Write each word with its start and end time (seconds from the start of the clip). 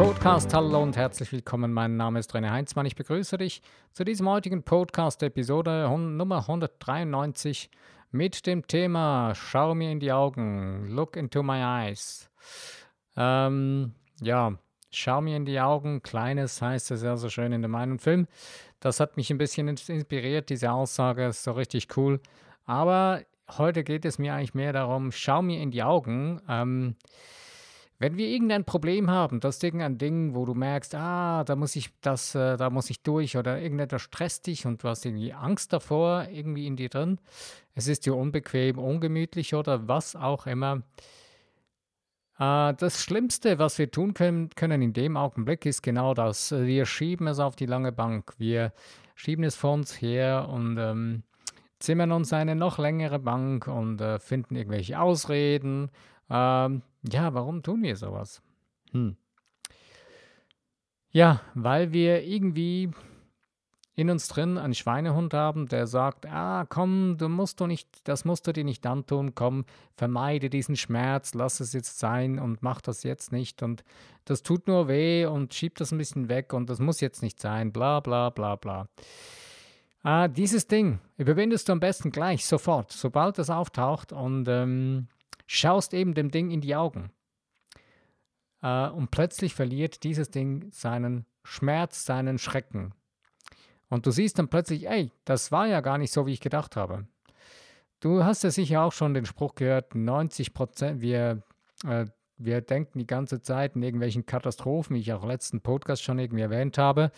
Podcast. 0.00 0.54
Hallo 0.54 0.82
und 0.82 0.96
herzlich 0.96 1.30
willkommen. 1.30 1.74
Mein 1.74 1.98
Name 1.98 2.20
ist 2.20 2.34
René 2.34 2.50
Heinzmann. 2.50 2.86
Ich 2.86 2.96
begrüße 2.96 3.36
dich 3.36 3.60
zu 3.92 4.02
diesem 4.02 4.30
heutigen 4.30 4.62
Podcast, 4.62 5.22
Episode 5.22 5.86
Nummer 5.94 6.38
193 6.38 7.68
mit 8.10 8.46
dem 8.46 8.66
Thema 8.66 9.34
Schau 9.34 9.74
mir 9.74 9.92
in 9.92 10.00
die 10.00 10.10
Augen, 10.10 10.88
Look 10.88 11.18
into 11.18 11.42
my 11.42 11.60
eyes. 11.60 12.30
Ähm, 13.14 13.92
ja, 14.22 14.54
schau 14.90 15.20
mir 15.20 15.36
in 15.36 15.44
die 15.44 15.60
Augen, 15.60 16.02
kleines 16.02 16.62
heißt 16.62 16.92
es 16.92 17.02
ja 17.02 17.18
so 17.18 17.28
schön 17.28 17.52
in 17.52 17.60
dem 17.60 17.74
einen 17.74 17.98
Film. 17.98 18.26
Das 18.80 19.00
hat 19.00 19.18
mich 19.18 19.30
ein 19.30 19.36
bisschen 19.36 19.68
inspiriert, 19.68 20.48
diese 20.48 20.72
Aussage 20.72 21.26
ist 21.26 21.44
so 21.44 21.52
richtig 21.52 21.94
cool. 21.98 22.20
Aber 22.64 23.20
heute 23.58 23.84
geht 23.84 24.06
es 24.06 24.18
mir 24.18 24.32
eigentlich 24.32 24.54
mehr 24.54 24.72
darum, 24.72 25.12
schau 25.12 25.42
mir 25.42 25.60
in 25.60 25.70
die 25.70 25.82
Augen. 25.82 26.40
Ähm, 26.48 26.96
wenn 28.00 28.16
wir 28.16 28.28
irgendein 28.28 28.64
Problem 28.64 29.10
haben, 29.10 29.40
das 29.40 29.56
ist 29.56 29.64
irgendein 29.64 29.98
Ding, 29.98 30.34
wo 30.34 30.46
du 30.46 30.54
merkst, 30.54 30.94
ah, 30.94 31.44
da 31.44 31.54
muss 31.54 31.76
ich 31.76 31.90
das, 32.00 32.34
äh, 32.34 32.56
da 32.56 32.70
muss 32.70 32.88
ich 32.88 33.02
durch 33.02 33.36
oder 33.36 33.60
irgendetwas 33.60 34.00
stresst 34.00 34.46
dich 34.46 34.64
und 34.64 34.82
du 34.82 34.88
hast 34.88 35.04
irgendwie 35.04 35.34
Angst 35.34 35.74
davor, 35.74 36.26
irgendwie 36.32 36.66
in 36.66 36.76
dir 36.76 36.88
drin. 36.88 37.18
Es 37.74 37.88
ist 37.88 38.06
dir 38.06 38.16
unbequem, 38.16 38.78
ungemütlich 38.78 39.54
oder 39.54 39.86
was 39.86 40.16
auch 40.16 40.46
immer. 40.46 40.82
Äh, 42.38 42.72
das 42.72 43.02
Schlimmste, 43.02 43.58
was 43.58 43.78
wir 43.78 43.90
tun 43.90 44.14
können, 44.14 44.48
können 44.48 44.80
in 44.80 44.94
dem 44.94 45.18
Augenblick, 45.18 45.66
ist 45.66 45.82
genau 45.82 46.14
das. 46.14 46.52
Wir 46.52 46.86
schieben 46.86 47.26
es 47.26 47.38
auf 47.38 47.54
die 47.54 47.66
lange 47.66 47.92
Bank. 47.92 48.32
Wir 48.38 48.72
schieben 49.14 49.44
es 49.44 49.56
vor 49.56 49.74
uns 49.74 50.00
her 50.00 50.48
und 50.50 50.78
ähm, 50.78 51.22
zimmern 51.80 52.12
uns 52.12 52.32
eine 52.32 52.54
noch 52.54 52.78
längere 52.78 53.18
Bank 53.18 53.66
und 53.66 54.00
äh, 54.00 54.18
finden 54.18 54.56
irgendwelche 54.56 54.98
Ausreden. 54.98 55.90
Ähm, 56.30 56.82
ja, 57.10 57.34
warum 57.34 57.62
tun 57.62 57.82
wir 57.82 57.96
sowas? 57.96 58.42
Hm. 58.92 59.16
Ja, 61.12 61.40
weil 61.54 61.92
wir 61.92 62.22
irgendwie 62.22 62.90
in 63.96 64.08
uns 64.08 64.28
drin 64.28 64.56
einen 64.56 64.74
Schweinehund 64.74 65.34
haben, 65.34 65.66
der 65.66 65.86
sagt, 65.86 66.24
ah, 66.26 66.64
komm, 66.68 67.16
du 67.18 67.28
musst 67.28 67.60
du 67.60 67.66
nicht, 67.66 68.08
das 68.08 68.24
musst 68.24 68.46
du 68.46 68.52
dir 68.52 68.64
nicht 68.64 68.86
antun, 68.86 69.34
komm, 69.34 69.64
vermeide 69.96 70.48
diesen 70.48 70.76
Schmerz, 70.76 71.34
lass 71.34 71.60
es 71.60 71.72
jetzt 71.72 71.98
sein 71.98 72.38
und 72.38 72.62
mach 72.62 72.80
das 72.80 73.02
jetzt 73.02 73.32
nicht 73.32 73.62
und 73.62 73.84
das 74.24 74.42
tut 74.42 74.68
nur 74.68 74.88
weh 74.88 75.26
und 75.26 75.52
schieb 75.52 75.76
das 75.76 75.92
ein 75.92 75.98
bisschen 75.98 76.28
weg 76.28 76.52
und 76.54 76.70
das 76.70 76.78
muss 76.78 77.00
jetzt 77.00 77.22
nicht 77.22 77.40
sein, 77.40 77.72
bla 77.72 78.00
bla 78.00 78.30
bla 78.30 78.56
bla. 78.56 78.88
Ah, 80.02 80.28
dieses 80.28 80.66
Ding 80.66 80.98
überwindest 81.18 81.68
du 81.68 81.72
am 81.72 81.80
besten 81.80 82.10
gleich, 82.10 82.46
sofort, 82.46 82.92
sobald 82.92 83.38
es 83.38 83.50
auftaucht 83.50 84.12
und 84.12 84.46
ähm, 84.48 85.08
schaust 85.50 85.94
eben 85.94 86.14
dem 86.14 86.30
Ding 86.30 86.50
in 86.50 86.60
die 86.60 86.76
Augen. 86.76 87.10
Äh, 88.62 88.88
und 88.90 89.10
plötzlich 89.10 89.54
verliert 89.54 90.04
dieses 90.04 90.30
Ding 90.30 90.70
seinen 90.70 91.26
Schmerz, 91.42 92.04
seinen 92.04 92.38
Schrecken. 92.38 92.94
Und 93.88 94.06
du 94.06 94.12
siehst 94.12 94.38
dann 94.38 94.48
plötzlich, 94.48 94.88
ey, 94.88 95.10
das 95.24 95.50
war 95.50 95.66
ja 95.66 95.80
gar 95.80 95.98
nicht 95.98 96.12
so, 96.12 96.26
wie 96.26 96.32
ich 96.32 96.40
gedacht 96.40 96.76
habe. 96.76 97.06
Du 97.98 98.22
hast 98.24 98.44
ja 98.44 98.50
sicher 98.50 98.82
auch 98.82 98.92
schon 98.92 99.12
den 99.12 99.26
Spruch 99.26 99.56
gehört, 99.56 99.94
90 99.96 100.54
Prozent, 100.54 101.00
wir, 101.00 101.42
äh, 101.84 102.06
wir 102.36 102.60
denken 102.60 103.00
die 103.00 103.06
ganze 103.06 103.42
Zeit 103.42 103.74
in 103.74 103.82
irgendwelchen 103.82 104.26
Katastrophen, 104.26 104.94
wie 104.94 105.00
ich 105.00 105.12
auch 105.12 105.24
letzten 105.24 105.60
Podcast 105.60 106.02
schon 106.04 106.20
irgendwie 106.20 106.42
erwähnt 106.42 106.78
habe. 106.78 107.10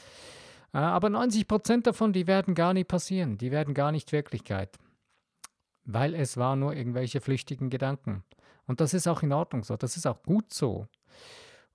Äh, 0.72 0.78
aber 0.78 1.10
90 1.10 1.46
Prozent 1.46 1.86
davon, 1.86 2.14
die 2.14 2.26
werden 2.26 2.54
gar 2.54 2.72
nicht 2.72 2.88
passieren, 2.88 3.36
die 3.36 3.50
werden 3.50 3.74
gar 3.74 3.92
nicht 3.92 4.10
Wirklichkeit. 4.10 4.78
Weil 5.84 6.14
es 6.14 6.36
waren 6.36 6.60
nur 6.60 6.74
irgendwelche 6.74 7.20
flüchtigen 7.20 7.70
Gedanken. 7.70 8.22
Und 8.66 8.80
das 8.80 8.94
ist 8.94 9.08
auch 9.08 9.22
in 9.22 9.32
Ordnung 9.32 9.64
so, 9.64 9.76
das 9.76 9.96
ist 9.96 10.06
auch 10.06 10.22
gut 10.22 10.52
so. 10.52 10.86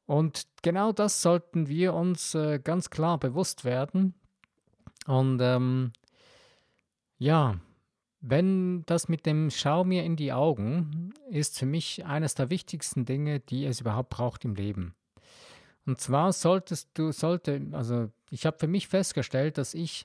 Und 0.06 0.48
genau 0.62 0.94
das 0.94 1.22
sollten 1.22 1.68
wir 1.68 1.94
uns 1.94 2.34
äh, 2.34 2.60
ganz 2.60 2.90
klar 2.90 3.20
bewusst 3.20 3.66
werden, 3.66 4.14
und 5.08 5.40
ähm, 5.42 5.94
ja, 7.18 7.60
wenn 8.20 8.86
das 8.86 9.08
mit 9.08 9.26
dem 9.26 9.50
Schau 9.50 9.84
mir 9.86 10.04
in 10.04 10.18
die 10.18 10.34
Augen 10.34 11.14
ist 11.30 11.58
für 11.58 11.66
mich 11.66 12.06
eines 12.06 12.36
der 12.36 12.50
wichtigsten 12.50 13.06
Dinge, 13.06 13.40
die 13.40 13.66
es 13.66 13.82
überhaupt 13.82 14.10
braucht 14.10 14.44
im 14.44 14.54
Leben. 14.54 14.94
Und 15.86 16.02
zwar 16.02 16.34
solltest 16.34 16.90
du, 16.96 17.14
sollte, 17.14 17.66
also 17.72 18.12
ich 18.30 18.46
habe 18.46 18.60
für 18.60 18.68
mich 18.68 18.90
festgestellt, 18.90 19.58
dass 19.58 19.74
ich 19.74 20.04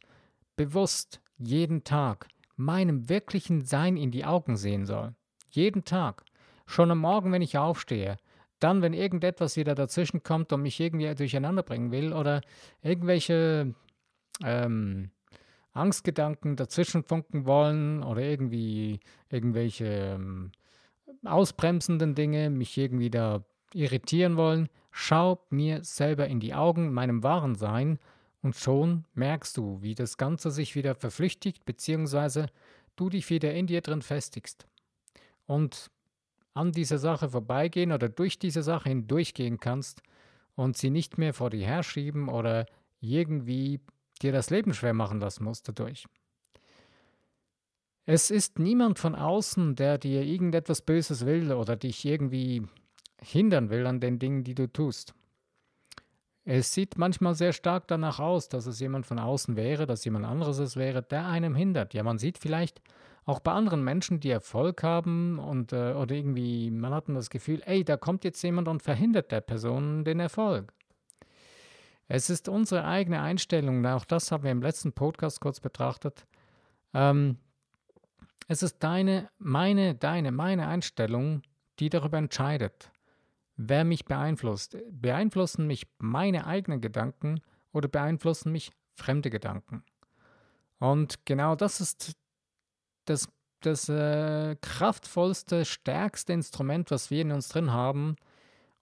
bewusst 0.54 1.20
jeden 1.38 1.82
Tag 1.82 2.28
meinem 2.64 3.08
wirklichen 3.08 3.64
Sein 3.64 3.96
in 3.96 4.10
die 4.10 4.24
Augen 4.24 4.56
sehen 4.56 4.86
soll. 4.86 5.14
Jeden 5.50 5.84
Tag. 5.84 6.24
Schon 6.66 6.90
am 6.90 6.98
Morgen, 6.98 7.32
wenn 7.32 7.42
ich 7.42 7.58
aufstehe. 7.58 8.16
Dann, 8.58 8.80
wenn 8.80 8.92
irgendetwas 8.94 9.56
wieder 9.56 9.74
dazwischen 9.74 10.22
kommt 10.22 10.52
und 10.52 10.62
mich 10.62 10.78
irgendwie 10.78 11.12
durcheinander 11.14 11.62
bringen 11.62 11.90
will 11.90 12.12
oder 12.12 12.40
irgendwelche 12.80 13.74
ähm, 14.44 15.10
Angstgedanken 15.72 16.56
dazwischen 16.56 17.02
funken 17.02 17.46
wollen 17.46 18.02
oder 18.02 18.22
irgendwie 18.22 19.00
irgendwelche 19.30 19.84
ähm, 19.84 20.52
ausbremsenden 21.24 22.14
Dinge 22.14 22.50
mich 22.50 22.76
irgendwie 22.76 23.10
da 23.10 23.44
irritieren 23.74 24.36
wollen, 24.36 24.68
schau 24.90 25.44
mir 25.50 25.82
selber 25.82 26.28
in 26.28 26.40
die 26.40 26.54
Augen, 26.54 26.92
meinem 26.92 27.22
wahren 27.22 27.54
Sein, 27.54 27.98
und 28.42 28.56
schon 28.56 29.04
merkst 29.14 29.56
du, 29.56 29.80
wie 29.80 29.94
das 29.94 30.16
Ganze 30.16 30.50
sich 30.50 30.74
wieder 30.74 30.94
verflüchtigt, 30.94 31.64
beziehungsweise 31.64 32.46
du 32.96 33.08
dich 33.08 33.30
wieder 33.30 33.54
in 33.54 33.66
dir 33.66 33.80
drin 33.80 34.02
festigst. 34.02 34.66
Und 35.46 35.90
an 36.54 36.72
dieser 36.72 36.98
Sache 36.98 37.30
vorbeigehen 37.30 37.92
oder 37.92 38.08
durch 38.08 38.38
diese 38.38 38.62
Sache 38.62 38.90
hindurchgehen 38.90 39.58
kannst 39.58 40.02
und 40.54 40.76
sie 40.76 40.90
nicht 40.90 41.18
mehr 41.18 41.32
vor 41.32 41.50
dir 41.50 41.66
herschieben 41.66 42.28
oder 42.28 42.66
irgendwie 43.00 43.80
dir 44.20 44.32
das 44.32 44.50
Leben 44.50 44.74
schwer 44.74 44.92
machen 44.92 45.20
lassen 45.20 45.44
musst 45.44 45.68
dadurch. 45.68 46.04
Es 48.04 48.30
ist 48.30 48.58
niemand 48.58 48.98
von 48.98 49.14
außen, 49.14 49.76
der 49.76 49.96
dir 49.96 50.22
irgendetwas 50.22 50.82
Böses 50.82 51.24
will 51.24 51.52
oder 51.52 51.76
dich 51.76 52.04
irgendwie 52.04 52.66
hindern 53.20 53.70
will 53.70 53.86
an 53.86 54.00
den 54.00 54.18
Dingen, 54.18 54.42
die 54.42 54.54
du 54.54 54.70
tust. 54.70 55.14
Es 56.44 56.72
sieht 56.74 56.98
manchmal 56.98 57.34
sehr 57.34 57.52
stark 57.52 57.86
danach 57.86 58.18
aus, 58.18 58.48
dass 58.48 58.66
es 58.66 58.80
jemand 58.80 59.06
von 59.06 59.18
außen 59.18 59.54
wäre, 59.56 59.86
dass 59.86 60.04
jemand 60.04 60.26
anderes 60.26 60.58
es 60.58 60.76
wäre, 60.76 61.02
der 61.02 61.26
einem 61.26 61.54
hindert. 61.54 61.94
Ja, 61.94 62.02
man 62.02 62.18
sieht 62.18 62.38
vielleicht 62.38 62.82
auch 63.24 63.38
bei 63.38 63.52
anderen 63.52 63.84
Menschen, 63.84 64.18
die 64.18 64.30
Erfolg 64.30 64.82
haben 64.82 65.38
und 65.38 65.72
äh, 65.72 65.92
oder 65.92 66.14
irgendwie, 66.14 66.70
man 66.70 66.92
hat 66.92 67.04
das 67.08 67.30
Gefühl, 67.30 67.62
ey, 67.66 67.84
da 67.84 67.96
kommt 67.96 68.24
jetzt 68.24 68.42
jemand 68.42 68.66
und 68.66 68.82
verhindert 68.82 69.30
der 69.30 69.40
Person 69.40 70.04
den 70.04 70.18
Erfolg. 70.18 70.72
Es 72.08 72.28
ist 72.28 72.48
unsere 72.48 72.84
eigene 72.84 73.22
Einstellung, 73.22 73.86
auch 73.86 74.04
das 74.04 74.32
haben 74.32 74.42
wir 74.42 74.50
im 74.50 74.60
letzten 74.60 74.92
Podcast 74.92 75.40
kurz 75.40 75.60
betrachtet. 75.60 76.26
Ähm, 76.92 77.38
es 78.48 78.62
ist 78.62 78.82
deine, 78.82 79.30
meine, 79.38 79.94
deine, 79.94 80.32
meine 80.32 80.66
Einstellung, 80.66 81.42
die 81.78 81.88
darüber 81.88 82.18
entscheidet, 82.18 82.91
wer 83.56 83.84
mich 83.84 84.04
beeinflusst. 84.04 84.76
Beeinflussen 84.90 85.66
mich 85.66 85.86
meine 85.98 86.46
eigenen 86.46 86.80
Gedanken 86.80 87.40
oder 87.72 87.88
beeinflussen 87.88 88.52
mich 88.52 88.72
fremde 88.94 89.30
Gedanken? 89.30 89.84
Und 90.78 91.24
genau 91.26 91.54
das 91.54 91.80
ist 91.80 92.16
das, 93.04 93.28
das 93.60 93.88
äh, 93.88 94.56
kraftvollste, 94.60 95.64
stärkste 95.64 96.32
Instrument, 96.32 96.90
was 96.90 97.10
wir 97.10 97.22
in 97.22 97.32
uns 97.32 97.48
drin 97.48 97.72
haben, 97.72 98.16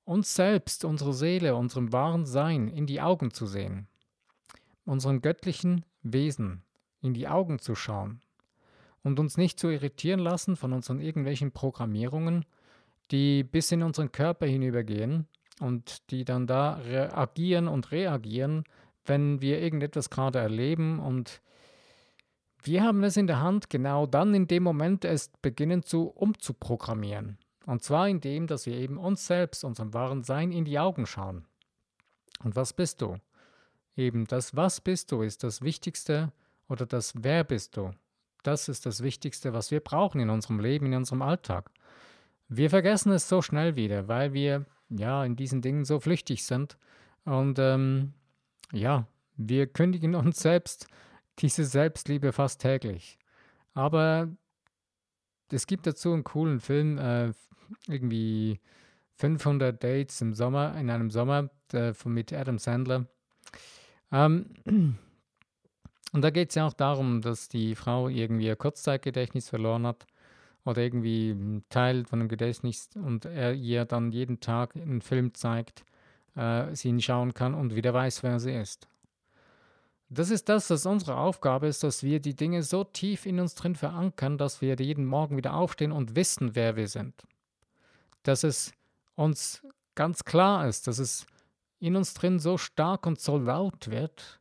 uns 0.04 0.34
selbst, 0.34 0.84
unsere 0.84 1.14
Seele, 1.14 1.54
unserem 1.54 1.92
wahren 1.92 2.26
Sein 2.26 2.68
in 2.68 2.86
die 2.86 3.00
Augen 3.00 3.32
zu 3.32 3.46
sehen, 3.46 3.86
unserem 4.84 5.20
göttlichen 5.20 5.84
Wesen 6.02 6.62
in 7.00 7.14
die 7.14 7.28
Augen 7.28 7.58
zu 7.58 7.74
schauen 7.74 8.20
und 9.02 9.18
uns 9.20 9.36
nicht 9.36 9.58
zu 9.58 9.68
irritieren 9.68 10.20
lassen 10.20 10.56
von 10.56 10.72
unseren 10.72 11.00
irgendwelchen 11.00 11.52
Programmierungen, 11.52 12.44
die 13.10 13.44
bis 13.44 13.72
in 13.72 13.82
unseren 13.82 14.12
Körper 14.12 14.46
hinübergehen 14.46 15.26
und 15.60 16.10
die 16.10 16.24
dann 16.24 16.46
da 16.46 16.80
agieren 17.12 17.68
und 17.68 17.92
reagieren, 17.92 18.64
wenn 19.04 19.40
wir 19.40 19.60
irgendetwas 19.60 20.10
gerade 20.10 20.38
erleben 20.38 20.98
und 20.98 21.40
wir 22.62 22.82
haben 22.82 23.02
es 23.04 23.16
in 23.16 23.26
der 23.26 23.40
Hand, 23.40 23.70
genau 23.70 24.06
dann 24.06 24.34
in 24.34 24.46
dem 24.46 24.62
Moment 24.62 25.04
es 25.04 25.30
beginnen 25.40 25.82
zu 25.82 26.08
umzuprogrammieren. 26.08 27.38
Und 27.66 27.82
zwar 27.82 28.08
indem, 28.08 28.46
dass 28.46 28.66
wir 28.66 28.74
eben 28.74 28.98
uns 28.98 29.26
selbst, 29.26 29.64
unserem 29.64 29.94
wahren 29.94 30.24
Sein 30.24 30.52
in 30.52 30.64
die 30.64 30.78
Augen 30.78 31.06
schauen. 31.06 31.46
Und 32.42 32.56
was 32.56 32.72
bist 32.72 33.00
du? 33.00 33.16
Eben 33.96 34.26
das 34.26 34.56
Was 34.56 34.80
bist 34.80 35.12
du 35.12 35.22
ist 35.22 35.42
das 35.42 35.62
Wichtigste 35.62 36.32
oder 36.68 36.86
das 36.86 37.12
Wer 37.16 37.44
bist 37.44 37.76
du. 37.76 37.90
Das 38.42 38.68
ist 38.68 38.86
das 38.86 39.02
Wichtigste, 39.02 39.52
was 39.52 39.70
wir 39.70 39.80
brauchen 39.80 40.20
in 40.20 40.30
unserem 40.30 40.60
Leben, 40.60 40.86
in 40.86 40.94
unserem 40.94 41.22
Alltag. 41.22 41.70
Wir 42.52 42.68
vergessen 42.68 43.12
es 43.12 43.28
so 43.28 43.42
schnell 43.42 43.76
wieder, 43.76 44.08
weil 44.08 44.32
wir 44.32 44.66
ja 44.88 45.24
in 45.24 45.36
diesen 45.36 45.62
Dingen 45.62 45.84
so 45.84 46.00
flüchtig 46.00 46.44
sind. 46.44 46.78
Und 47.24 47.60
ähm, 47.60 48.12
ja, 48.72 49.06
wir 49.36 49.68
kündigen 49.68 50.16
uns 50.16 50.40
selbst 50.40 50.88
diese 51.38 51.64
Selbstliebe 51.64 52.32
fast 52.32 52.60
täglich. 52.60 53.20
Aber 53.72 54.28
es 55.52 55.68
gibt 55.68 55.86
dazu 55.86 56.12
einen 56.12 56.24
coolen 56.24 56.58
Film, 56.58 56.98
äh, 56.98 57.32
irgendwie 57.86 58.58
500 59.14 59.80
Dates 59.80 60.20
im 60.20 60.34
Sommer, 60.34 60.76
in 60.76 60.90
einem 60.90 61.12
Sommer 61.12 61.50
äh, 61.72 61.92
mit 62.04 62.32
Adam 62.32 62.58
Sandler. 62.58 63.06
Ähm, 64.10 64.46
und 66.12 66.20
da 66.20 66.30
geht 66.30 66.48
es 66.48 66.56
ja 66.56 66.66
auch 66.66 66.72
darum, 66.72 67.20
dass 67.20 67.48
die 67.48 67.76
Frau 67.76 68.08
irgendwie 68.08 68.46
ihr 68.46 68.56
Kurzzeitgedächtnis 68.56 69.48
verloren 69.48 69.86
hat 69.86 70.04
oder 70.64 70.82
irgendwie 70.82 71.62
Teil 71.68 72.04
von 72.04 72.18
dem 72.18 72.28
Gedächtnis 72.28 72.90
und 72.94 73.24
er 73.24 73.54
ihr 73.54 73.84
dann 73.84 74.12
jeden 74.12 74.40
Tag 74.40 74.76
einen 74.76 75.00
Film 75.00 75.34
zeigt, 75.34 75.84
äh, 76.36 76.74
sie 76.74 76.88
ihn 76.88 77.00
schauen 77.00 77.34
kann 77.34 77.54
und 77.54 77.74
wieder 77.74 77.94
weiß, 77.94 78.22
wer 78.22 78.38
sie 78.40 78.54
ist. 78.54 78.88
Das 80.12 80.30
ist 80.30 80.48
das, 80.48 80.68
was 80.70 80.86
unsere 80.86 81.16
Aufgabe 81.16 81.68
ist, 81.68 81.84
dass 81.84 82.02
wir 82.02 82.18
die 82.18 82.34
Dinge 82.34 82.64
so 82.64 82.82
tief 82.82 83.26
in 83.26 83.38
uns 83.38 83.54
drin 83.54 83.76
verankern, 83.76 84.38
dass 84.38 84.60
wir 84.60 84.74
jeden 84.74 85.06
Morgen 85.06 85.36
wieder 85.36 85.54
aufstehen 85.54 85.92
und 85.92 86.16
wissen, 86.16 86.56
wer 86.56 86.74
wir 86.74 86.88
sind. 86.88 87.22
Dass 88.24 88.42
es 88.42 88.72
uns 89.14 89.62
ganz 89.94 90.24
klar 90.24 90.66
ist, 90.66 90.88
dass 90.88 90.98
es 90.98 91.26
in 91.78 91.94
uns 91.94 92.12
drin 92.14 92.40
so 92.40 92.58
stark 92.58 93.06
und 93.06 93.20
so 93.20 93.38
laut 93.38 93.90
wird, 93.90 94.39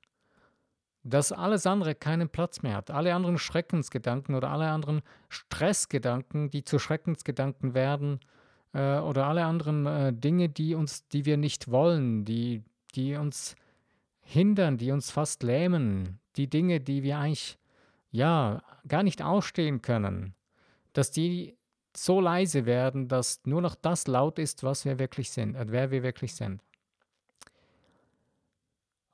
dass 1.04 1.32
alles 1.32 1.66
andere 1.66 1.96
keinen 1.96 2.30
Platz 2.30 2.62
mehr 2.62 2.76
hat. 2.76 2.92
Alle 2.92 3.16
anderen 3.16 3.38
Schreckensgedanken 3.38 4.36
oder 4.36 4.50
alle 4.50 4.70
anderen 4.70 5.02
Stressgedanken, 5.30 6.50
die 6.50 6.64
zu 6.64 6.80
Schreckensgedanken 6.80 7.74
werden, 7.74 8.20
äh, 8.74 9.00
oder 9.00 9.28
alle 9.28 9.46
anderen 9.46 9.86
äh, 9.86 10.14
Dinge, 10.14 10.50
die 10.50 10.76
uns, 10.76 11.08
die 11.08 11.26
wir 11.26 11.38
nicht 11.38 11.72
wollen, 11.72 12.26
die, 12.26 12.64
die 12.96 13.16
uns 13.16 13.56
hindern, 14.22 14.78
die 14.78 14.92
uns 14.92 15.12
fast 15.12 15.44
lähmen, 15.44 16.20
die 16.36 16.50
Dinge, 16.50 16.80
die 16.80 17.04
wir 17.04 17.18
eigentlich 17.18 17.58
ja 18.12 18.62
gar 18.88 19.04
nicht 19.04 19.22
ausstehen 19.22 19.82
können, 19.82 20.34
dass 20.94 21.12
die 21.12 21.56
so 21.96 22.22
leise 22.22 22.66
werden, 22.66 23.08
dass 23.08 23.42
nur 23.46 23.62
noch 23.62 23.76
das 23.76 24.08
laut 24.08 24.38
ist, 24.38 24.64
was 24.64 24.86
wir 24.86 25.00
wirklich 25.00 25.32
sind, 25.32 25.56
äh, 25.56 25.66
wer 25.68 25.92
wir 25.92 26.04
wirklich 26.04 26.36
sind. 26.36 26.62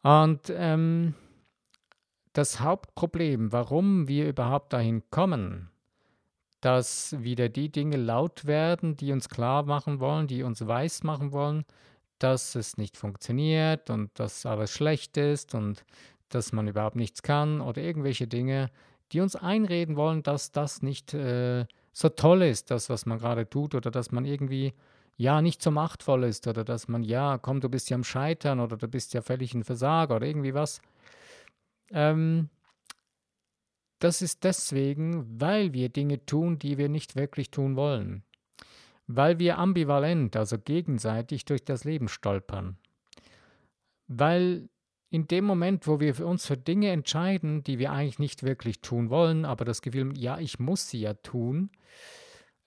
Und 0.03 0.51
ähm, 0.51 1.15
das 2.37 2.59
Hauptproblem, 2.59 3.51
warum 3.53 4.07
wir 4.07 4.27
überhaupt 4.27 4.73
dahin 4.73 5.03
kommen, 5.09 5.69
dass 6.59 7.15
wieder 7.19 7.47
die 7.47 7.71
Dinge 7.71 7.95
laut 7.95 8.45
werden, 8.45 8.97
die 8.97 9.11
uns 9.13 9.29
klar 9.29 9.63
machen 9.63 9.99
wollen, 9.99 10.27
die 10.27 10.43
uns 10.43 10.65
weiß 10.65 11.03
machen 11.03 11.31
wollen, 11.31 11.63
dass 12.19 12.55
es 12.55 12.77
nicht 12.77 12.97
funktioniert 12.97 13.89
und 13.89 14.11
dass 14.19 14.45
alles 14.45 14.71
schlecht 14.71 15.15
ist 15.15 15.55
und 15.55 15.85
dass 16.29 16.51
man 16.51 16.67
überhaupt 16.67 16.97
nichts 16.97 17.21
kann 17.21 17.61
oder 17.61 17.81
irgendwelche 17.81 18.27
Dinge, 18.27 18.69
die 19.11 19.21
uns 19.21 19.35
einreden 19.37 19.95
wollen, 19.95 20.21
dass 20.21 20.51
das 20.51 20.81
nicht 20.81 21.13
äh, 21.13 21.65
so 21.93 22.09
toll 22.09 22.41
ist, 22.41 22.69
das, 22.69 22.89
was 22.89 23.05
man 23.05 23.19
gerade 23.19 23.49
tut, 23.49 23.75
oder 23.75 23.91
dass 23.91 24.11
man 24.11 24.25
irgendwie 24.25 24.73
ja 25.15 25.41
nicht 25.41 25.61
so 25.61 25.71
machtvoll 25.71 26.25
ist, 26.25 26.47
oder 26.47 26.65
dass 26.65 26.89
man, 26.89 27.03
ja, 27.03 27.37
komm, 27.37 27.61
du 27.61 27.69
bist 27.69 27.89
ja 27.89 27.95
am 27.95 28.03
Scheitern 28.03 28.59
oder 28.59 28.75
du 28.75 28.89
bist 28.89 29.13
ja 29.13 29.21
völlig 29.21 29.53
ein 29.53 29.63
Versager 29.63 30.17
oder 30.17 30.25
irgendwie 30.25 30.53
was. 30.53 30.81
Ähm, 31.91 32.49
das 33.99 34.21
ist 34.21 34.43
deswegen, 34.43 35.39
weil 35.39 35.73
wir 35.73 35.89
Dinge 35.89 36.25
tun, 36.25 36.59
die 36.59 36.77
wir 36.77 36.89
nicht 36.89 37.15
wirklich 37.15 37.49
tun 37.49 37.75
wollen. 37.75 38.23
Weil 39.07 39.39
wir 39.39 39.57
ambivalent, 39.57 40.35
also 40.35 40.57
gegenseitig 40.57 41.45
durch 41.45 41.63
das 41.63 41.83
Leben 41.83 42.07
stolpern. 42.07 42.77
Weil 44.07 44.69
in 45.09 45.27
dem 45.27 45.45
Moment, 45.45 45.87
wo 45.87 45.99
wir 45.99 46.25
uns 46.25 46.45
für 46.45 46.57
Dinge 46.57 46.91
entscheiden, 46.91 47.63
die 47.63 47.79
wir 47.79 47.91
eigentlich 47.91 48.19
nicht 48.19 48.43
wirklich 48.43 48.81
tun 48.81 49.09
wollen, 49.09 49.45
aber 49.45 49.63
das 49.63 49.81
Gefühl, 49.81 50.17
ja, 50.17 50.39
ich 50.39 50.59
muss 50.59 50.89
sie 50.89 50.99
ja 50.99 51.13
tun, 51.13 51.69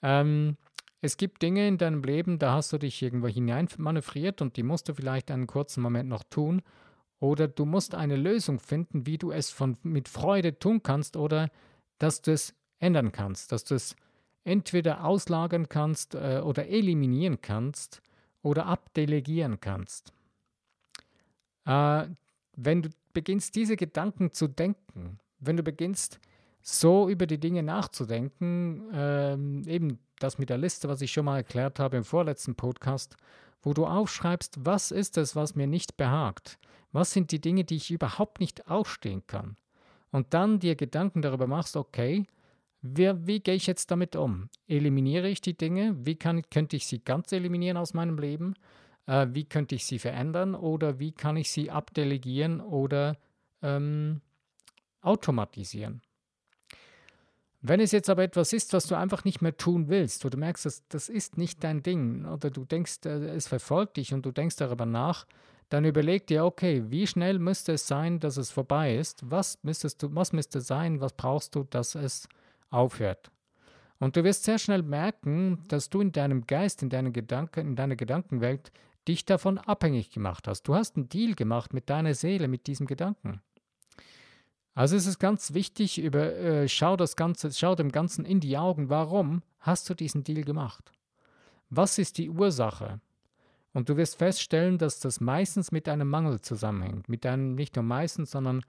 ähm, 0.03 0.56
es 1.00 1.17
gibt 1.17 1.43
Dinge 1.43 1.69
in 1.69 1.79
deinem 1.79 2.03
Leben, 2.03 2.38
da 2.38 2.55
hast 2.55 2.73
du 2.73 2.79
dich 2.79 3.00
irgendwo 3.03 3.29
hinein 3.29 3.69
manövriert 3.76 4.41
und 4.43 4.56
die 4.56 4.62
musst 4.62 4.88
du 4.88 4.94
vielleicht 4.94 5.31
einen 5.31 5.47
kurzen 5.47 5.82
Moment 5.82 6.09
noch 6.09 6.25
tun 6.25 6.62
oder 7.20 7.49
du 7.49 7.65
musst 7.65 7.94
eine 7.94 8.17
Lösung 8.17 8.61
finden, 8.61 9.06
wie 9.06 9.19
du 9.19 9.31
es 9.31 9.50
von, 9.50 9.76
mit 9.82 10.09
Freude 10.09 10.59
tun 10.59 10.82
kannst 10.82 11.17
oder 11.17 11.50
dass 11.99 12.23
du 12.23 12.32
es 12.32 12.55
ändern 12.79 13.12
kannst, 13.12 13.53
dass 13.53 13.65
du 13.65 13.75
es 13.75 13.97
entweder 14.44 15.05
auslagern 15.05 15.69
kannst 15.69 16.15
äh, 16.15 16.41
oder 16.44 16.69
eliminieren 16.69 17.41
kannst 17.41 18.00
oder 18.43 18.67
abdelegieren 18.67 19.61
kannst. 19.61 20.12
Äh, 21.67 22.06
wenn 22.56 22.82
du 22.82 22.91
beginnst, 23.12 23.56
diese 23.56 23.76
Gedanken 23.76 24.32
zu 24.32 24.49
denken, 24.49 25.19
wenn 25.41 25.56
du 25.56 25.62
beginnst, 25.62 26.20
so 26.61 27.09
über 27.09 27.26
die 27.26 27.38
Dinge 27.38 27.62
nachzudenken, 27.62 28.93
äh, 28.93 29.32
eben 29.73 29.99
das 30.19 30.38
mit 30.38 30.50
der 30.50 30.59
Liste, 30.59 30.88
was 30.88 31.00
ich 31.00 31.12
schon 31.12 31.25
mal 31.25 31.38
erklärt 31.38 31.79
habe 31.79 31.97
im 31.97 32.05
vorletzten 32.05 32.55
Podcast, 32.55 33.17
wo 33.62 33.75
du 33.75 33.87
aufschreibst, 33.87 34.64
was 34.64 34.90
ist 34.90 35.16
es, 35.16 35.37
was 35.37 35.55
mir 35.55 35.66
nicht 35.66 35.96
behagt? 35.96 36.58
Was 36.93 37.12
sind 37.12 37.32
die 37.32 37.40
Dinge, 37.40 37.64
die 37.64 37.76
ich 37.76 37.90
überhaupt 37.90 38.40
nicht 38.40 38.69
ausstehen 38.69 39.26
kann? 39.26 39.56
Und 40.10 40.32
dann 40.32 40.58
dir 40.58 40.75
Gedanken 40.75 41.22
darüber 41.22 41.46
machst, 41.46 41.76
okay, 41.76 42.26
wie, 42.81 43.12
wie 43.26 43.40
gehe 43.40 43.55
ich 43.55 43.66
jetzt 43.66 43.90
damit 43.90 44.16
um? 44.16 44.49
Eliminiere 44.69 45.28
ich 45.28 45.40
die 45.40 45.56
Dinge? 45.56 45.96
Wie 46.06 46.16
kann, 46.16 46.43
könnte 46.50 46.76
ich 46.76 46.87
sie 46.87 47.00
ganz 47.00 47.32
eliminieren 47.32 47.76
aus 47.76 47.93
meinem 47.93 48.19
Leben? 48.19 48.55
Äh, 49.06 49.26
wie 49.32 49.44
könnte 49.44 49.75
ich 49.75 49.84
sie 49.84 49.99
verändern? 49.99 50.55
Oder 50.55 50.99
wie 50.99 51.12
kann 51.12 51.37
ich 51.37 51.50
sie 51.50 51.70
abdelegieren 51.70 52.60
oder 52.60 53.16
ähm, 53.62 54.20
automatisieren? 55.00 56.02
Wenn 57.60 57.81
es 57.81 57.90
jetzt 57.90 58.08
aber 58.08 58.22
etwas 58.22 58.52
ist, 58.52 58.72
was 58.72 58.87
du 58.87 58.94
einfach 58.94 59.25
nicht 59.25 59.43
mehr 59.43 59.56
tun 59.56 59.88
willst, 59.88 60.25
wo 60.25 60.28
du 60.28 60.38
merkst, 60.38 60.64
dass, 60.66 60.87
das 60.88 61.08
ist 61.08 61.38
nicht 61.38 61.64
dein 61.64 61.82
Ding, 61.82 62.25
oder 62.25 62.50
du 62.50 62.64
denkst, 62.64 63.05
äh, 63.05 63.31
es 63.31 63.49
verfolgt 63.49 63.96
dich 63.96 64.14
und 64.14 64.25
du 64.25 64.31
denkst 64.31 64.56
darüber 64.56 64.87
nach, 64.87 65.26
dann 65.69 65.84
überleg 65.84 66.26
dir, 66.26 66.44
okay, 66.44 66.84
wie 66.88 67.06
schnell 67.06 67.38
müsste 67.38 67.72
es 67.72 67.87
sein, 67.87 68.20
dass 68.20 68.37
es 68.37 68.50
vorbei 68.50 68.96
ist? 68.96 69.28
Was 69.28 69.58
müsstest 69.62 70.02
du, 70.02 70.14
was 70.14 70.32
müsste 70.32 70.60
sein, 70.60 71.00
was 71.00 71.12
brauchst 71.12 71.55
du, 71.55 71.64
dass 71.64 71.94
es 71.94 72.28
aufhört? 72.70 73.31
Und 73.99 74.16
du 74.16 74.25
wirst 74.25 74.44
sehr 74.44 74.58
schnell 74.58 74.82
merken, 74.82 75.64
dass 75.69 75.90
du 75.90 76.00
in 76.00 76.12
deinem 76.12 76.46
Geist, 76.46 76.82
in 76.82 76.88
deinen 76.88 77.12
Gedanken, 77.12 77.66
in 77.66 77.76
deiner 77.76 77.96
Gedankenwelt 77.96 78.70
dich 79.08 79.25
davon 79.25 79.58
abhängig 79.58 80.10
gemacht 80.10 80.46
hast. 80.46 80.62
Du 80.62 80.75
hast 80.75 80.96
einen 80.96 81.08
Deal 81.08 81.34
gemacht 81.34 81.75
mit 81.75 81.90
deiner 81.90 82.14
Seele, 82.14 82.46
mit 82.46 82.66
diesem 82.66 82.87
Gedanken. 82.87 83.43
Also 84.78 84.94
es 84.94 85.06
ist 85.06 85.19
ganz 85.19 85.54
wichtig, 85.54 85.98
über, 85.98 86.36
äh, 86.36 86.69
schau, 86.69 86.96
das 86.96 87.17
Ganze, 87.17 87.50
schau 87.53 87.74
dem 87.74 87.91
Ganzen 87.91 88.24
in 88.24 88.38
die 88.38 88.56
Augen, 88.56 88.88
warum 88.88 89.43
hast 89.58 89.91
du 89.91 89.94
diesen 89.94 90.22
Deal 90.22 90.44
gemacht? 90.44 90.93
Was 91.69 91.98
ist 91.98 92.17
die 92.17 92.31
Ursache? 92.31 93.00
Und 93.72 93.88
du 93.88 93.96
wirst 93.96 94.19
feststellen, 94.19 94.79
dass 94.79 95.00
das 95.00 95.20
meistens 95.20 95.72
mit 95.72 95.88
einem 95.88 96.08
Mangel 96.08 96.41
zusammenhängt. 96.43 97.08
Mit 97.08 97.26
einem, 97.26 97.56
nicht 97.56 97.74
nur 97.74 97.82
meistens, 97.82 98.31
sondern 98.31 98.62